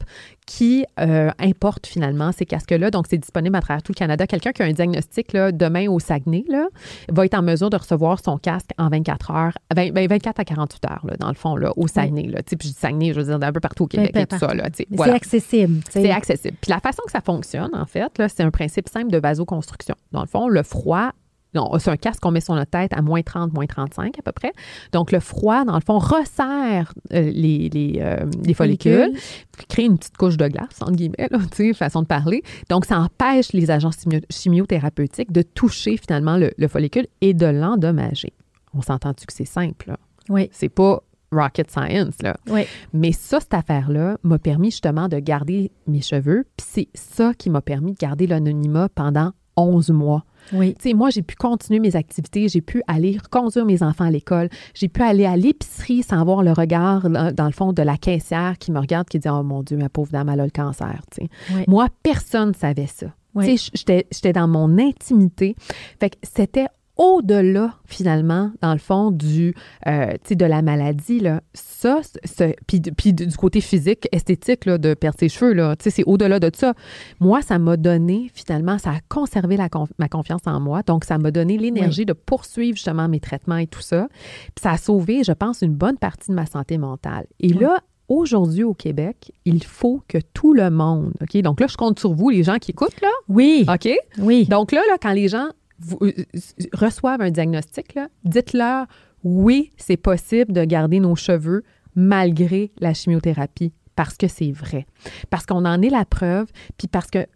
[0.47, 2.91] qui euh, importe finalement ces casques-là.
[2.91, 4.27] Donc, c'est disponible à travers tout le Canada.
[4.27, 6.69] Quelqu'un qui a un diagnostic là, demain au Saguenay là,
[7.11, 10.45] va être en mesure de recevoir son casque en 24 heures, 20 ben, 24 à
[10.45, 12.29] 48 heures, là, dans le fond, là, au Saguenay.
[12.29, 12.39] Là.
[12.43, 14.23] Tu sais, Puis je dis Saguenay, je veux dire, d'un peu partout au Québec Ben,
[14.23, 14.55] et tout ça.
[14.59, 15.13] Là, Voilà.
[15.13, 15.81] c'est accessible.
[15.91, 16.57] C'est accessible.
[16.61, 19.95] Puis la façon que ça fonctionne, en fait, c'est un principe simple de vasoconstruction.
[20.13, 21.11] Dans le fond, le froid,
[21.79, 24.33] c'est un casque qu'on met sur notre tête à moins 30, moins 35 à peu
[24.33, 24.53] près.
[24.93, 29.13] Donc, le froid, dans le fond, resserre euh, les, les, euh, les follicules,
[29.69, 31.39] crée une petite couche de glace, entre guillemets, là,
[31.75, 32.43] façon de parler.
[32.69, 37.47] Donc, ça empêche les agents chimio- chimiothérapeutiques de toucher finalement le, le follicule et de
[37.47, 38.33] l'endommager.
[38.75, 39.97] On s'entend-tu que c'est simple, là?
[40.29, 42.37] Oui, C'est pas rocket science, là.
[42.51, 42.63] oui.
[42.93, 46.45] Mais ça, cette affaire-là, m'a permis justement de garder mes cheveux.
[46.57, 50.25] Puis c'est ça qui m'a permis de garder l'anonymat pendant 11 mois.
[50.53, 50.75] Oui.
[50.75, 54.11] Tu sais, moi, j'ai pu continuer mes activités, j'ai pu aller conduire mes enfants à
[54.11, 57.97] l'école, j'ai pu aller à l'épicerie sans voir le regard, dans le fond, de la
[57.97, 60.51] caissière qui me regarde, qui dit Oh mon Dieu, ma pauvre dame, elle a le
[60.51, 61.01] cancer.
[61.21, 61.65] Oui.
[61.67, 63.07] Moi, personne ne savait ça.
[63.35, 63.47] Oui.
[63.47, 65.55] Tu sais, j'étais- j'étais dans mon intimité.
[66.01, 66.69] Fait que c'était
[66.99, 69.55] au-delà, finalement, dans le fond, du,
[69.87, 71.41] euh, de la maladie, là.
[71.55, 72.01] Ça,
[72.67, 72.81] puis,
[73.13, 76.75] du côté physique, esthétique, là, de perdre ses cheveux, là, c'est au-delà de ça.
[77.21, 80.83] Moi, ça m'a donné, finalement, ça a conservé la conf- ma confiance en moi.
[80.85, 84.09] Donc, ça m'a donné l'énergie de poursuivre, justement, mes traitements et tout ça.
[84.55, 87.27] Puis ça a sauvé, je pense, une bonne partie de ma santé mentale.
[87.39, 87.59] Et Oui.
[87.61, 87.79] là,
[88.09, 91.41] aujourd'hui au Québec, il faut que tout le monde, OK?
[91.43, 93.11] Donc là, je compte sur vous, les gens qui écoutent, là.
[93.29, 93.67] Oui.
[93.73, 93.89] OK?
[94.19, 94.47] Oui.
[94.47, 95.49] Donc là, là quand les gens
[96.03, 96.13] euh,
[96.73, 98.87] reçoivent un diagnostic, dites-leur
[99.25, 101.65] oui, c'est possible de garder nos cheveux
[101.95, 104.87] malgré la chimiothérapie parce que c'est vrai.
[105.29, 107.27] Parce qu'on en est la preuve, puis parce que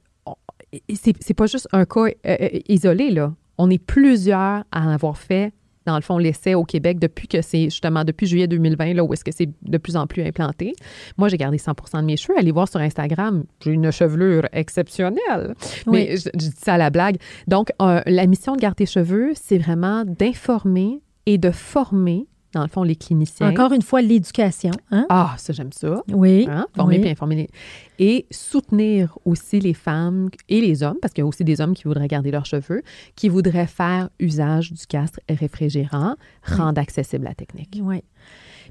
[0.95, 3.35] c'est pas juste un cas euh, euh, isolé, là.
[3.59, 5.53] On est plusieurs à en avoir fait,
[5.87, 9.13] dans le fond, l'essai au Québec depuis que c'est justement depuis juillet 2020, là, où
[9.13, 10.75] est-ce que c'est de plus en plus implanté.
[11.17, 12.39] Moi, j'ai gardé 100 de mes cheveux.
[12.39, 15.55] Allez voir sur Instagram, j'ai une chevelure exceptionnelle.
[15.87, 15.93] Oui.
[15.93, 17.17] Mais je, je dis ça à la blague.
[17.47, 22.63] Donc, euh, la mission de Garde tes cheveux, c'est vraiment d'informer et de former, dans
[22.63, 23.51] le fond, les cliniciens.
[23.51, 24.73] Encore une fois, l'éducation.
[24.91, 25.07] Hein?
[25.09, 26.03] Ah, ça, j'aime ça.
[26.09, 26.47] Oui.
[26.51, 26.67] Hein?
[26.77, 27.01] Former Oui.
[27.03, 27.37] puis informer.
[27.37, 27.51] les-
[27.99, 31.75] Et soutenir aussi les femmes et les hommes, parce qu'il y a aussi des hommes
[31.75, 32.83] qui voudraient garder leurs cheveux,
[33.17, 37.79] qui voudraient faire usage du castre réfrigérant, rendre accessible la technique.
[37.83, 38.03] Oui.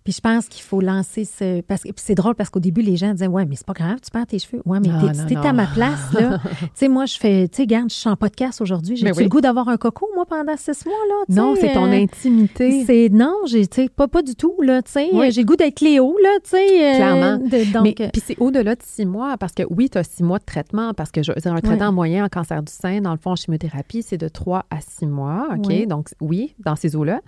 [0.03, 1.61] Puis je pense qu'il faut lancer ce.
[1.61, 3.73] Parce que puis c'est drôle parce qu'au début, les gens disaient Ouais, mais c'est pas
[3.73, 4.61] grave, tu perds tes cheveux.
[4.65, 6.39] Ouais, mais Non, t'es- à ma place, là.
[6.59, 7.47] tu sais, moi, je fais.
[7.47, 8.95] Tu sais, garde, je suis en podcast aujourd'hui.
[8.95, 9.23] J'ai oui.
[9.23, 11.15] le goût d'avoir un coco, moi, pendant six mois, là.
[11.29, 12.83] Non, c'est ton euh, intimité.
[12.85, 15.31] C'est non, j'ai tu sais pas pas du tout là, tu sais, Oui.
[15.31, 16.93] j'ai le goût d'être Cléo là, tu sais.
[16.93, 17.37] euh, Clairement.
[17.37, 20.03] de- donc Mais euh, puis c'est au-delà de six mois, parce que oui, tu as
[20.03, 23.11] six mois de traitement, parce que je un traitement moyen en cancer du sein, dans
[23.11, 25.85] le fond, en chimiothérapie, c'est de trois à six mois, OK?
[25.87, 27.19] Donc, oui, dans ces eaux-là.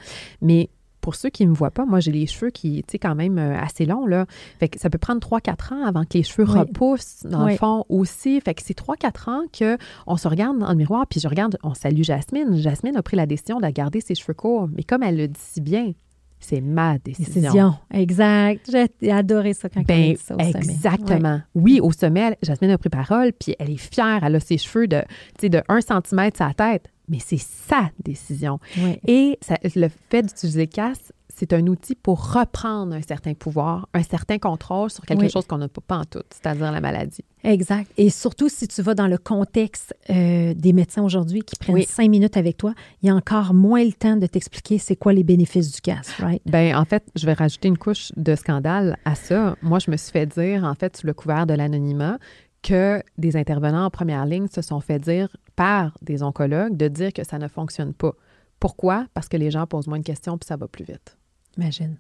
[0.41, 0.69] Mais
[1.04, 3.14] pour ceux qui ne me voient pas, moi, j'ai les cheveux qui, tu sais, quand
[3.14, 4.26] même euh, assez longs, là.
[4.60, 6.60] Fait que ça peut prendre 3-4 ans avant que les cheveux Oui.
[6.60, 7.51] repoussent, dans Oui.
[7.51, 8.39] le fond, aussi.
[8.41, 11.74] Fait que c'est 3-4 ans qu'on se regarde dans le miroir, puis je regarde, on
[11.76, 12.56] salue Jasmine.
[12.58, 14.68] Jasmine a pris la décision de garder ses cheveux courts.
[14.76, 15.91] Mais comme elle le dit si bien,
[16.39, 17.41] c'est ma décision.
[17.41, 17.74] décision.
[17.93, 18.70] Exact.
[19.01, 20.49] J'ai adoré ça quand elle a Ben, dit ça au sommet.
[20.58, 21.41] exactement.
[21.56, 24.88] Oui, au sommet, Jasmine a pris parole, puis elle est fière, elle a ses cheveux
[24.88, 25.01] de,
[25.41, 28.60] de 1 cm sa tête, mais c'est sa décision.
[29.08, 34.04] Et ça- le fait d'utiliser casque, c'est un outil pour reprendre un certain pouvoir, un
[34.04, 35.30] certain contrôle sur quelque Oui.
[35.32, 37.24] chose qu'on n'a pas, pas en tout, c'est-à-dire la maladie.
[37.43, 37.91] Exact.
[37.97, 41.86] Et surtout, si tu vas dans le contexte euh, des médecins aujourd'hui qui prennent Oui.
[41.89, 45.12] cinq minutes avec toi, il y a encore moins le temps de t'expliquer c'est quoi
[45.12, 46.41] les bénéfices du casque, right?
[46.45, 49.58] Ben, en fait, je vais rajouter une couche de scandale à ça.
[49.64, 52.20] Moi, je me suis fait dire, en fait, sous le couvert de l'anonymat,
[52.64, 57.14] que des intervenants en première ligne se sont fait dire par des oncologues de dire
[57.14, 58.14] que ça ne fonctionne pas.
[58.59, 59.05] Pourquoi?
[59.14, 61.18] Parce que les gens posent moins de questions puis ça va plus vite.
[61.57, 61.97] Imagine.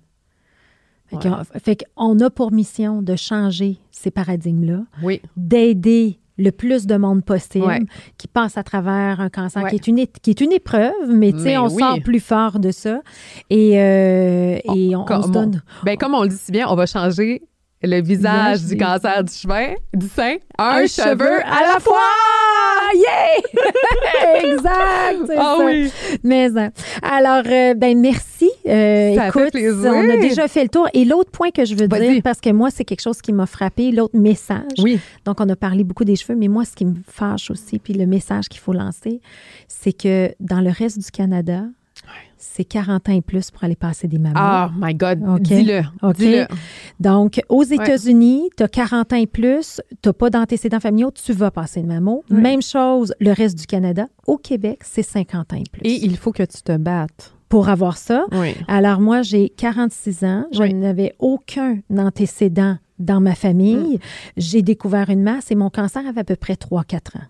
[1.07, 1.21] Fait Ouais.
[1.23, 5.21] qu'on- fait qu'on a pour mission de changer ces paradigmes-là, Oui.
[5.35, 7.81] d'aider le plus de monde possible Ouais.
[8.17, 9.69] qui passe à travers un cancer Ouais.
[9.69, 11.77] qui, est une, é- qui est une épreuve, mais tu sais, Mais on oui.
[11.79, 13.01] sort plus fort de ça.
[13.51, 15.61] Et, euh, et on, se on- donne.
[15.83, 17.43] Ben, comme on le dit si bien, on va changer
[17.83, 21.99] le visage du cancer du chemin, du sein, un, Un cheveu cheveu à la fois!
[22.95, 24.43] Yeah!
[24.53, 25.31] exact!
[25.37, 25.65] Ah ça.
[25.65, 25.91] oui!
[26.23, 26.69] Mais euh,
[27.01, 28.49] alors, euh, ben merci.
[28.67, 29.91] Euh, Ça écoute, plaisir.
[29.93, 30.87] on a déjà fait le tour.
[30.93, 32.13] Et l'autre point que je veux Vas-y.
[32.13, 34.77] dire, parce que moi, c'est quelque chose qui m'a frappé, l'autre message.
[34.81, 34.99] Oui.
[35.25, 37.93] Donc, on a parlé beaucoup des cheveux, mais moi, ce qui me fâche aussi, puis
[37.93, 39.19] le message qu'il faut lancer,
[39.67, 41.63] c'est que dans le reste du Canada,
[42.45, 44.67] c'est 40 ans et plus pour aller passer des mamans.
[44.67, 45.81] Oh my God, dis-le.
[46.99, 51.33] Donc, aux États-Unis, tu as 40 ans et plus, tu n'as pas d'antécédents familiaux, tu
[51.33, 52.23] vas passer une mammo.
[52.29, 54.07] Même chose, le reste du Canada.
[54.27, 55.81] Au Québec, c'est 50 ans et plus.
[55.83, 57.33] Et il faut que tu te battes.
[57.49, 58.55] Pour avoir ça, Oui.
[58.67, 60.73] alors moi, j'ai 46 ans, je Oui.
[60.73, 63.95] n'avais aucun antécédent dans ma famille.
[63.95, 63.99] Mm.
[64.37, 67.21] J'ai découvert une masse et mon cancer avait à peu près 3-4 ans.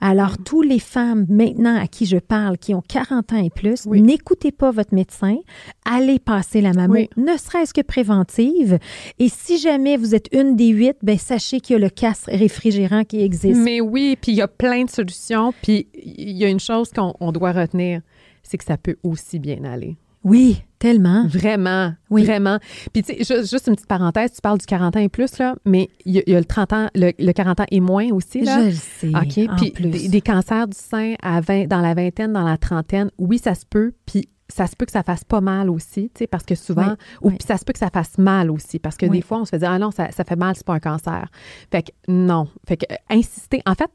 [0.00, 3.84] Alors, tous les femmes maintenant à qui je parle, qui ont 40 ans et plus,
[3.86, 4.00] Oui.
[4.02, 5.36] n'écoutez pas votre médecin,
[5.84, 7.10] allez passer la mammo, Oui.
[7.16, 8.78] ne serait-ce que préventive.
[9.18, 12.26] Et si jamais vous êtes une des huit, ben sachez qu'il y a le casque
[12.28, 13.60] réfrigérant qui existe.
[13.60, 15.52] Mais oui, puis il y a plein de solutions.
[15.62, 18.00] Puis il y a une chose qu'on on doit retenir,
[18.42, 19.96] c'est que ça peut aussi bien aller.
[20.24, 21.26] Oui, tellement.
[21.28, 22.24] Vraiment, Oui.
[22.24, 22.58] vraiment.
[22.92, 25.38] Puis tu sais, ju- juste une petite parenthèse, tu parles du 40 ans et plus,
[25.38, 27.66] là, mais il y, a- il y a le 30 ans, le, le 40 ans
[27.70, 28.60] et moins aussi, là.
[28.60, 29.08] Je le sais.
[29.08, 29.50] OK?
[29.50, 29.90] en Puis plus.
[29.90, 33.54] des, des cancers du sein à 20, dans la vingtaine, dans la trentaine, oui, ça
[33.54, 33.92] se peut.
[34.06, 36.88] Puis ça se peut que ça fasse pas mal aussi, tu sais, parce que souvent,
[36.88, 37.34] Oui, ou oui.
[37.38, 39.50] puis ça se peut que ça fasse mal aussi, parce que des fois, on se
[39.50, 41.28] fait dire, ah non, ça, ça fait mal, c'est pas un cancer.
[41.70, 42.48] Fait que non.
[42.66, 43.90] Fait que euh, insister, en fait,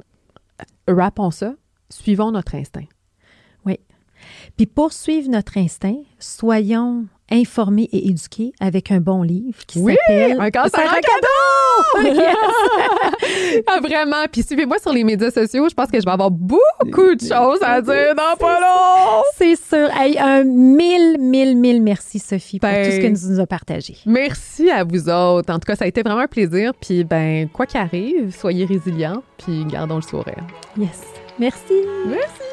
[0.89, 1.55] euh, rappons ça,
[1.89, 2.85] suivons notre instinct.
[4.57, 9.95] Puis pour suivre notre instinct, soyons informés et éduqués avec un bon livre qui Oui,
[10.07, 12.23] s'appelle un cancer en cadeau!
[13.67, 14.25] Ah, vraiment.
[14.31, 15.67] Puis suivez-moi sur les médias sociaux.
[15.69, 19.23] Je pense que je vais avoir beaucoup de choses à dire dans pas long.
[19.37, 19.89] C'est sûr.
[19.95, 23.47] Hey, un mille, mille, mille merci, Sophie, pour Ben, tout ce que tu nous as
[23.47, 23.97] partagé.
[24.05, 25.51] Merci à vous autres.
[25.53, 26.73] En tout cas, ça a été vraiment un plaisir.
[26.79, 30.43] Puis, ben, quoi qu'arrive, soyez résilients, puis gardons le sourire.
[30.77, 31.01] Yes.
[31.39, 31.73] Merci.
[32.07, 32.52] Merci.